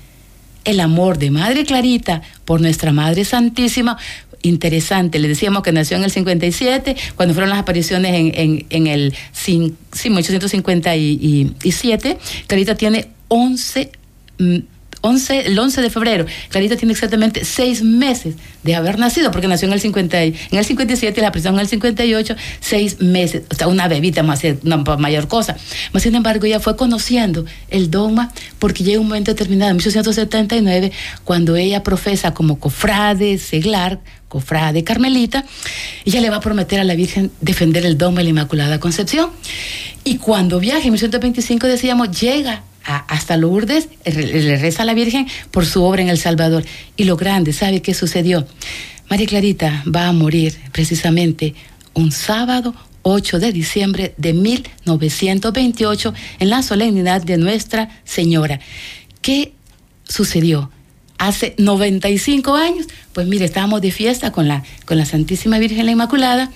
El 0.64 0.80
amor 0.80 1.20
de 1.20 1.30
Madre 1.30 1.64
Clarita 1.64 2.24
por 2.44 2.60
nuestra 2.60 2.92
Madre 2.92 3.24
Santísima 3.24 4.00
interesante. 4.42 5.20
Le 5.20 5.28
decíamos 5.28 5.62
que 5.62 5.72
nació 5.72 5.98
en 5.98 6.06
el 6.06 6.10
57, 6.10 6.96
cuando 7.16 7.36
fueron 7.36 7.52
las 7.52 7.60
apariciones 7.60 8.34
en, 8.36 8.88
el 8.88 9.14
sí, 9.32 9.76
1857. 10.06 12.18
Clarita 12.48 12.76
tiene 12.76 13.10
11, 13.28 13.92
11, 15.06 15.48
el 15.48 15.58
11 15.58 15.82
de 15.82 15.90
febrero. 15.90 16.26
Clarita 16.50 16.76
tiene 16.76 16.94
exactamente 16.94 17.46
seis 17.46 17.84
meses 17.84 18.36
de 18.64 18.76
haber 18.76 18.98
nacido, 18.98 19.32
porque 19.32 19.48
nació 19.48 19.68
en 19.68 19.74
el, 19.74 19.80
50, 19.80 20.24
en 20.24 20.36
el 20.52 20.66
57 20.66 21.20
y 21.20 21.24
la 21.24 21.32
prisión 21.32 21.54
en 21.54 21.62
el 21.62 21.68
58, 21.68 22.36
seis 22.60 23.00
meses, 23.00 23.44
o 23.52 23.56
sea, 23.56 23.68
una 23.68 23.88
bebita 23.88 24.24
más, 24.24 24.42
una 24.64 24.78
mayor 24.78 25.28
cosa. 25.28 25.56
Mas, 25.94 26.04
sin 26.04 26.16
embargo, 26.16 26.46
ella 26.46 26.60
fue 26.60 26.76
conociendo 26.76 27.46
el 27.70 27.92
dogma 27.92 28.34
porque 28.60 28.84
llega 28.84 29.00
un 29.00 29.08
momento 29.08 29.32
determinado, 29.32 29.72
en 29.72 29.78
1879, 29.78 30.92
cuando 31.24 31.56
ella 31.56 31.84
profesa 31.84 32.34
como 32.34 32.60
cofrade, 32.60 33.38
seglar, 33.38 34.00
cofrade 34.28 34.84
carmelita, 34.84 35.46
ella 36.04 36.22
le 36.22 36.30
va 36.30 36.38
a 36.38 36.42
prometer 36.42 36.80
a 36.80 36.84
la 36.84 36.96
Virgen 36.96 37.32
defender 37.42 37.86
el 37.86 37.98
dogma 37.98 38.18
de 38.18 38.26
la 38.26 38.30
Inmaculada 38.32 38.80
Concepción. 38.80 39.30
Y 40.04 40.18
cuando 40.18 40.60
viaja 40.60 40.80
en 40.80 40.94
1825, 40.94 41.68
decíamos, 41.68 42.12
llega 42.20 42.64
hasta 42.86 43.38
Lourdes, 43.38 43.90
le 44.06 44.58
reza 44.58 44.84
a 44.84 44.86
la 44.86 44.94
Virgen 44.94 45.28
por 45.52 45.66
su 45.66 45.84
obra 45.84 46.02
en 46.02 46.10
El 46.10 46.18
Salvador. 46.18 46.64
Y 46.96 47.06
lo 47.06 47.18
grande, 47.18 47.54
¿sabe 47.54 47.82
qué 47.82 47.94
sucedió? 47.94 48.48
María 49.10 49.28
Clarita 49.28 49.84
va 49.94 50.08
a 50.08 50.14
morir 50.14 50.56
precisamente 50.72 51.56
un 51.94 52.12
sábado 52.12 52.74
8 53.04 53.40
de 53.40 53.52
diciembre 53.52 54.14
de 54.18 54.34
1928 54.34 56.14
en 56.40 56.50
la 56.50 56.64
solemnidad 56.64 57.22
de 57.22 57.38
Nuestra 57.38 58.02
Señora. 58.04 58.60
¿Qué 59.22 59.54
sucedió? 60.04 60.72
Hace 61.18 61.56
95 61.58 62.56
años, 62.56 62.88
pues 63.14 63.28
mire, 63.28 63.46
estábamos 63.46 63.82
de 63.82 63.92
fiesta 63.92 64.32
con 64.32 64.48
la, 64.48 64.64
con 64.86 64.98
la 64.98 65.06
Santísima 65.06 65.60
Virgen 65.60 65.86
la 65.86 65.92
Inmaculada 65.92 66.52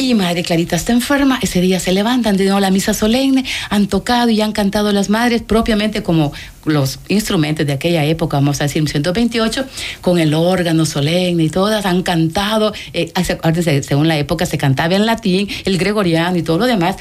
y 0.00 0.14
Madre 0.14 0.42
Clarita 0.42 0.76
está 0.76 0.92
enferma, 0.92 1.38
ese 1.42 1.60
día 1.60 1.78
se 1.78 1.92
levantan 1.92 2.38
nuevo 2.38 2.58
la 2.58 2.70
misa 2.70 2.94
solemne, 2.94 3.44
han 3.68 3.86
tocado 3.86 4.30
y 4.30 4.40
han 4.40 4.52
cantado 4.52 4.92
las 4.92 5.10
madres 5.10 5.42
propiamente 5.42 6.02
como 6.02 6.32
los 6.64 7.00
instrumentos 7.08 7.66
de 7.66 7.74
aquella 7.74 8.02
época, 8.06 8.38
vamos 8.38 8.62
a 8.62 8.64
decir, 8.64 8.88
128, 8.88 9.66
con 10.00 10.18
el 10.18 10.32
órgano 10.32 10.86
solemne 10.86 11.44
y 11.44 11.50
todas 11.50 11.84
han 11.84 12.02
cantado, 12.02 12.72
eh, 12.94 13.12
según 13.82 14.08
la 14.08 14.16
época 14.16 14.46
se 14.46 14.56
cantaba 14.56 14.94
en 14.94 15.04
latín, 15.04 15.48
el 15.66 15.76
gregoriano 15.76 16.34
y 16.38 16.42
todo 16.42 16.60
lo 16.60 16.66
demás. 16.66 16.96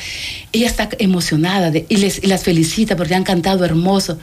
Ella 0.51 0.67
está 0.67 0.89
emocionada 0.99 1.71
y, 1.87 1.97
les, 1.97 2.21
y 2.21 2.27
las 2.27 2.43
felicita 2.43 2.97
porque 2.97 3.15
han 3.15 3.23
cantado 3.23 3.63
hermoso. 3.63 4.19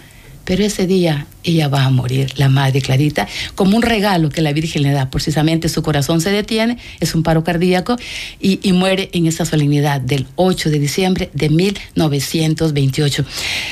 Pero 0.47 0.65
ese 0.65 0.87
día 0.87 1.27
ella 1.43 1.69
va 1.69 1.85
a 1.85 1.91
morir, 1.91 2.33
la 2.37 2.49
Madre 2.49 2.81
Clarita, 2.81 3.29
como 3.55 3.77
un 3.77 3.83
regalo 3.83 4.31
que 4.31 4.41
la 4.41 4.53
Virgen 4.53 4.83
le 4.83 4.93
da. 4.93 5.11
Precisamente 5.11 5.69
su 5.69 5.83
corazón 5.83 6.21
se 6.21 6.31
detiene, 6.31 6.79
es 7.01 7.15
un 7.15 7.23
paro 7.23 7.45
cardíaco 7.45 7.97
y, 8.41 8.73
muere 8.73 9.11
en 9.13 9.27
esa 9.27 9.45
solemnidad 9.45 10.01
del 10.01 10.27
8 10.37 10.71
de 10.71 10.79
diciembre 10.79 11.31
de 11.35 11.49
1928. 11.49 13.25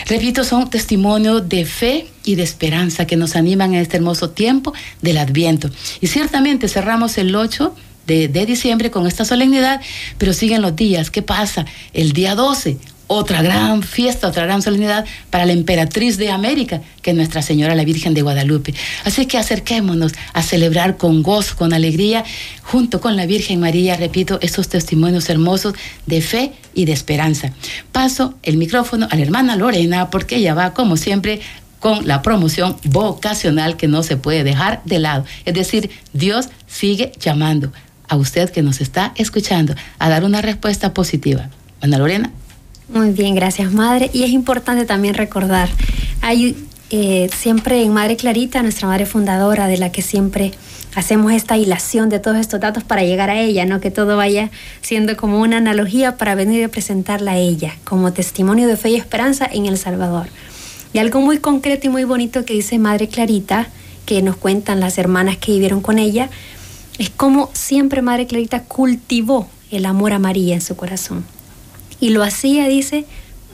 Repito, 0.07 0.45
son 0.45 0.69
testimonios 0.69 1.49
de 1.49 1.65
fe 1.65 2.07
y 2.25 2.35
de 2.35 2.43
esperanza 2.43 3.07
que 3.07 3.17
nos 3.17 3.37
animan 3.37 3.75
en 3.75 3.81
este 3.81 3.99
hermoso 3.99 4.31
tiempo 4.31 4.73
del 5.01 5.19
Adviento. 5.19 5.71
Y 6.01 6.09
ciertamente 6.09 6.69
cerramos 6.69 7.19
el 7.19 7.35
8 7.37 7.75
de, 8.07 8.29
de, 8.29 8.47
diciembre 8.47 8.91
con 8.91 9.07
esta 9.07 9.25
solemnidad, 9.25 9.81
pero 10.19 10.33
siguen 10.33 10.63
los 10.63 10.75
días. 10.75 11.11
¿Qué 11.11 11.23
pasa? 11.23 11.67
El 11.93 12.13
día 12.13 12.35
12, 12.35 12.79
otra 13.15 13.43
gran 13.43 13.83
fiesta, 13.83 14.29
otra 14.29 14.45
gran 14.45 14.61
solemnidad 14.61 15.05
para 15.31 15.47
la 15.47 15.53
emperatriz 15.53 16.17
de 16.17 16.31
América, 16.31 16.81
que 17.01 17.11
es 17.11 17.17
Nuestra 17.17 17.43
Señora 17.43 17.75
la 17.75 17.85
Virgen 17.85 18.13
de 18.13 18.23
Guadalupe. 18.23 18.75
Así 19.05 19.27
que 19.27 19.39
acerquémonos 19.39 20.13
a 20.33 20.43
celebrar 20.43 20.97
con 20.97 21.23
gozo, 21.23 21.55
con 21.57 21.73
alegría, 21.73 22.25
junto 22.63 23.01
con 23.01 23.17
la 23.17 23.27
Virgen 23.27 23.61
María, 23.61 23.97
repito, 23.97 24.39
estos 24.43 24.69
testimonios 24.69 25.29
hermosos 25.29 25.75
de 26.07 26.21
fe 26.21 26.53
y 26.75 26.87
de 26.87 26.93
esperanza. 26.93 27.53
Paso 27.93 28.35
el 28.43 28.57
micrófono 28.57 29.07
a 29.11 29.17
la 29.17 29.23
hermana 29.23 29.57
Lorena, 29.57 30.11
porque 30.11 30.37
ella 30.37 30.55
va, 30.55 30.75
como 30.75 30.97
siempre, 30.97 31.41
con 31.79 32.09
la 32.09 32.23
promoción 32.23 32.77
vocacional 32.85 33.77
que 33.77 33.89
no 33.89 34.03
se 34.03 34.17
puede 34.17 34.43
dejar 34.43 34.83
de 34.85 34.99
lado. 34.99 35.25
Es 35.45 35.55
decir, 35.55 35.91
Dios 36.13 36.49
sigue 36.67 37.13
llamando 37.21 37.73
a 38.09 38.17
usted 38.17 38.51
que 38.51 38.63
nos 38.63 38.81
está 38.81 39.13
escuchando 39.17 39.75
a 39.99 40.09
dar 40.09 40.25
una 40.25 40.43
respuesta 40.43 40.93
positiva. 40.93 41.49
Ana 41.81 41.99
Lorena. 41.99 42.31
Muy 42.89 43.11
bien, 43.11 43.35
gracias 43.35 43.73
Madre. 43.73 44.11
Y 44.13 44.25
es 44.25 44.31
importante 44.31 44.85
también 44.85 45.15
recordar, 45.15 45.69
hay 46.21 46.57
eh, 46.91 47.31
siempre 47.35 47.83
en 47.83 47.93
Madre 47.93 48.17
Clarita, 48.17 48.63
nuestra 48.63 48.89
Madre 48.89 49.07
Fundadora, 49.07 49.67
de 49.69 49.79
la 49.79 49.91
que 49.91 50.03
siempre 50.03 50.53
hacemos 50.95 51.33
esta 51.33 51.57
hilación 51.57 52.09
de 52.09 52.21
todos 52.21 52.37
estos 52.37 52.61
datos 52.61 52.85
para 52.85 53.03
llegar 53.03 53.31
a 53.31 53.41
ella, 53.41 53.65
¿no? 53.65 53.81
Que 53.81 53.91
todo 53.91 54.17
vaya 54.17 54.51
siendo 54.81 55.17
como 55.17 55.41
una 55.41 55.57
analogía 55.57 56.17
para 56.17 56.35
venir 56.35 56.65
a 56.65 56.69
presentarla 56.69 57.33
a 57.33 57.37
ella, 57.39 57.75
como 57.85 58.13
testimonio 58.13 58.69
de 58.69 58.77
fe 58.77 58.91
y 58.91 58.97
esperanza 58.97 59.49
en 59.51 59.67
El 59.67 59.79
Salvador. 59.79 60.29
Y 60.93 60.99
algo 60.99 61.21
muy 61.21 61.39
concreto 61.39 61.89
y 61.89 61.91
muy 61.91 62.05
bonito 62.05 62.45
que 62.45 62.55
dice 62.55 62.79
Madre 62.79 63.09
Clarita, 63.09 63.67
que 64.07 64.23
nos 64.23 64.37
cuentan 64.37 64.79
las 64.79 64.99
hermanas 64.99 65.39
que 65.39 65.53
vivieron 65.53 65.81
con 65.81 65.99
ella, 65.99 66.29
es 66.99 67.11
como 67.11 67.51
siempre 67.55 68.03
Madre 68.03 68.27
Clarita 68.27 68.63
cultivó 68.63 69.49
el 69.71 69.87
amor 69.87 70.13
a 70.13 70.19
María 70.19 70.55
en 70.55 70.61
su 70.61 70.77
corazón. 70.77 71.25
Y 72.05 72.11
lo 72.11 72.23
hacía, 72.23 72.69
dice, 72.69 73.07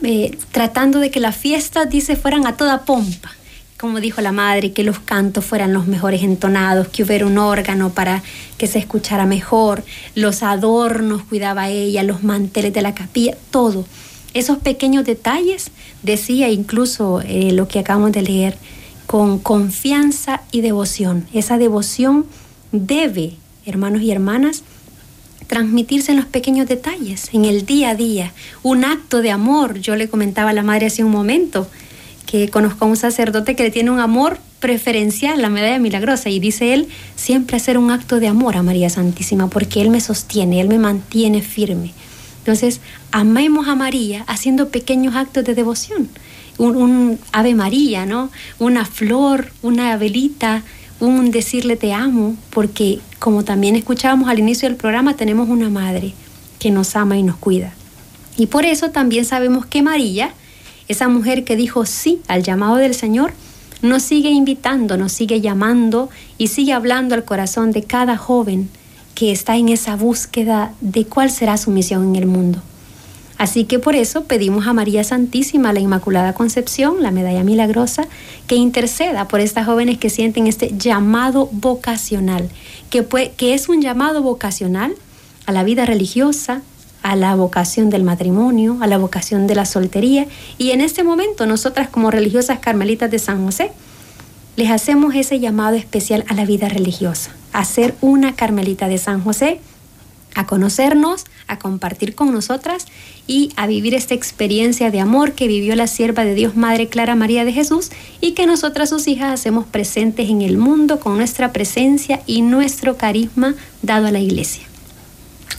eh, 0.03 0.37
tratando 0.51 0.99
de 0.99 1.09
que 1.09 1.21
las 1.21 1.37
fiestas, 1.37 1.89
dice, 1.89 2.17
fueran 2.17 2.45
a 2.45 2.57
toda 2.57 2.83
pompa. 2.83 3.31
Como 3.79 4.01
dijo 4.01 4.19
la 4.19 4.33
madre, 4.33 4.73
que 4.73 4.83
los 4.83 4.99
cantos 4.99 5.45
fueran 5.45 5.71
los 5.71 5.87
mejores 5.87 6.21
entonados, 6.21 6.89
que 6.89 7.03
hubiera 7.03 7.25
un 7.25 7.37
órgano 7.37 7.91
para 7.91 8.21
que 8.57 8.67
se 8.67 8.77
escuchara 8.77 9.25
mejor, 9.25 9.85
los 10.15 10.43
adornos 10.43 11.23
cuidaba 11.23 11.69
ella, 11.69 12.03
los 12.03 12.25
manteles 12.25 12.73
de 12.73 12.81
la 12.81 12.93
capilla, 12.93 13.37
todo. 13.51 13.85
Esos 14.33 14.57
pequeños 14.57 15.05
detalles, 15.05 15.71
decía 16.03 16.49
incluso 16.49 17.21
eh, 17.21 17.53
lo 17.53 17.69
que 17.69 17.79
acabamos 17.79 18.11
de 18.11 18.23
leer, 18.23 18.57
con 19.07 19.39
confianza 19.39 20.41
y 20.51 20.59
devoción. 20.59 21.25
Esa 21.31 21.57
devoción 21.57 22.25
debe, 22.73 23.37
hermanos 23.65 24.01
y 24.01 24.11
hermanas, 24.11 24.63
transmitirse 25.51 26.11
en 26.11 26.17
los 26.17 26.27
pequeños 26.27 26.65
detalles, 26.69 27.27
en 27.33 27.43
el 27.43 27.65
día 27.65 27.89
a 27.89 27.95
día. 27.95 28.31
Un 28.63 28.85
acto 28.85 29.21
de 29.21 29.31
amor. 29.31 29.79
Yo 29.79 29.97
le 29.97 30.07
comentaba 30.07 30.51
a 30.51 30.53
la 30.53 30.63
madre 30.63 30.85
hace 30.85 31.03
un 31.03 31.11
momento 31.11 31.67
que 32.25 32.47
conozco 32.47 32.85
a 32.85 32.87
un 32.87 32.95
sacerdote 32.95 33.53
que 33.53 33.63
le 33.63 33.69
tiene 33.69 33.91
un 33.91 33.99
amor 33.99 34.39
preferencial, 34.61 35.41
la 35.41 35.49
medalla 35.49 35.77
milagrosa, 35.77 36.29
y 36.29 36.39
dice 36.39 36.73
él, 36.73 36.87
siempre 37.17 37.57
hacer 37.57 37.77
un 37.77 37.91
acto 37.91 38.21
de 38.21 38.29
amor 38.29 38.55
a 38.55 38.63
María 38.63 38.89
Santísima, 38.89 39.49
porque 39.49 39.81
Él 39.81 39.89
me 39.89 39.99
sostiene, 39.99 40.61
Él 40.61 40.69
me 40.69 40.79
mantiene 40.79 41.41
firme. 41.41 41.91
Entonces, 42.37 42.79
amemos 43.11 43.67
a 43.67 43.75
María 43.75 44.23
haciendo 44.27 44.69
pequeños 44.69 45.17
actos 45.17 45.43
de 45.43 45.53
devoción. 45.53 46.07
Un, 46.59 47.19
Ave 47.33 47.55
María, 47.55 48.05
¿no? 48.05 48.31
Una 48.57 48.85
flor, 48.85 49.51
una 49.61 49.97
velita, 49.97 50.63
un 51.01 51.31
decirle 51.31 51.75
te 51.75 51.93
amo, 51.93 52.35
porque 52.51 52.99
como 53.19 53.43
también 53.43 53.75
escuchábamos 53.75 54.29
al 54.29 54.39
inicio 54.39 54.69
del 54.69 54.77
programa, 54.77 55.15
tenemos 55.15 55.49
una 55.49 55.69
madre 55.69 56.13
que 56.59 56.71
nos 56.71 56.95
ama 56.95 57.17
y 57.17 57.23
nos 57.23 57.35
cuida. 57.37 57.73
Y 58.37 58.47
por 58.47 58.65
eso 58.65 58.91
también 58.91 59.25
sabemos 59.25 59.65
que 59.65 59.81
María, 59.81 60.31
esa 60.87 61.07
mujer 61.07 61.43
que 61.43 61.55
dijo 61.55 61.85
sí 61.85 62.21
al 62.27 62.43
llamado 62.43 62.75
del 62.75 62.95
Señor, 62.95 63.33
nos 63.81 64.03
sigue 64.03 64.29
invitando, 64.29 64.95
nos 64.95 65.11
sigue 65.11 65.41
llamando 65.41 66.09
y 66.37 66.47
sigue 66.47 66.73
hablando 66.73 67.15
al 67.15 67.25
corazón 67.25 67.71
de 67.71 67.83
cada 67.83 68.15
joven 68.15 68.69
que 69.15 69.31
está 69.31 69.57
en 69.57 69.69
esa 69.69 69.95
búsqueda 69.95 70.73
de 70.81 71.05
cuál 71.05 71.31
será 71.31 71.57
su 71.57 71.71
misión 71.71 72.09
en 72.09 72.15
el 72.15 72.27
mundo. 72.27 72.61
Así 73.41 73.63
que 73.63 73.79
por 73.79 73.95
eso 73.95 74.25
pedimos 74.25 74.67
a 74.67 74.73
María 74.73 75.03
Santísima, 75.03 75.73
la 75.73 75.79
Inmaculada 75.79 76.33
Concepción, 76.33 77.01
la 77.01 77.09
medalla 77.09 77.43
milagrosa, 77.43 78.05
que 78.45 78.53
interceda 78.53 79.27
por 79.27 79.39
estas 79.39 79.65
jóvenes 79.65 79.97
que 79.97 80.11
sienten 80.11 80.45
este 80.45 80.77
llamado 80.77 81.49
vocacional, 81.51 82.51
que, 82.91 83.03
que 83.35 83.55
es 83.55 83.67
un 83.67 83.81
llamado 83.81 84.21
vocacional 84.21 84.93
a 85.47 85.51
la 85.53 85.63
vida 85.63 85.87
religiosa, 85.87 86.61
a 87.01 87.15
la 87.15 87.33
vocación 87.33 87.89
del 87.89 88.03
matrimonio, 88.03 88.77
a 88.79 88.85
la 88.85 88.99
vocación 88.99 89.47
de 89.47 89.55
la 89.55 89.65
soltería. 89.65 90.27
Y 90.59 90.69
en 90.69 90.79
este 90.79 91.03
momento 91.03 91.47
nosotras 91.47 91.89
como 91.89 92.11
religiosas 92.11 92.59
carmelitas 92.59 93.09
de 93.09 93.17
San 93.17 93.43
José, 93.43 93.71
les 94.55 94.69
hacemos 94.69 95.15
ese 95.15 95.39
llamado 95.39 95.77
especial 95.77 96.25
a 96.27 96.35
la 96.35 96.45
vida 96.45 96.69
religiosa, 96.69 97.31
a 97.53 97.65
ser 97.65 97.95
una 98.01 98.35
carmelita 98.35 98.87
de 98.87 98.99
San 98.99 99.23
José, 99.23 99.61
a 100.35 100.45
conocernos, 100.45 101.25
a 101.47 101.59
compartir 101.59 102.15
con 102.15 102.33
nosotras 102.33 102.87
y 103.27 103.51
a 103.55 103.67
vivir 103.67 103.93
esta 103.93 104.13
experiencia 104.13 104.91
de 104.91 104.99
amor 104.99 105.33
que 105.33 105.47
vivió 105.47 105.75
la 105.75 105.87
sierva 105.87 106.23
de 106.25 106.35
Dios 106.35 106.55
Madre 106.55 106.87
Clara 106.87 107.15
María 107.15 107.45
de 107.45 107.53
Jesús 107.53 107.89
y 108.19 108.31
que 108.31 108.45
nosotras 108.45 108.89
sus 108.89 109.07
hijas 109.07 109.33
hacemos 109.33 109.65
presentes 109.65 110.29
en 110.29 110.41
el 110.41 110.57
mundo 110.57 110.99
con 110.99 111.17
nuestra 111.17 111.51
presencia 111.51 112.21
y 112.25 112.41
nuestro 112.41 112.97
carisma 112.97 113.55
dado 113.81 114.07
a 114.07 114.11
la 114.11 114.19
iglesia. 114.19 114.63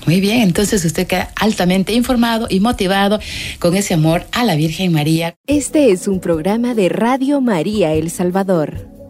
Muy 0.07 0.21
bien, 0.21 0.41
entonces 0.41 0.85
usted 0.85 1.07
queda 1.07 1.31
altamente 1.37 1.93
informado 1.93 2.47
y 2.51 2.59
motivado 2.59 3.21
con 3.61 3.77
ese 3.77 3.95
amor 3.95 4.27
a 4.33 4.45
la 4.45 4.57
Virgen 4.57 4.93
María. 4.93 5.37
Este 5.47 5.93
es 5.93 6.09
un 6.09 6.19
programa 6.19 6.75
de 6.75 6.89
Radio 6.89 7.41
María 7.41 7.93
El 7.95 8.11
Salvador. 8.11 8.92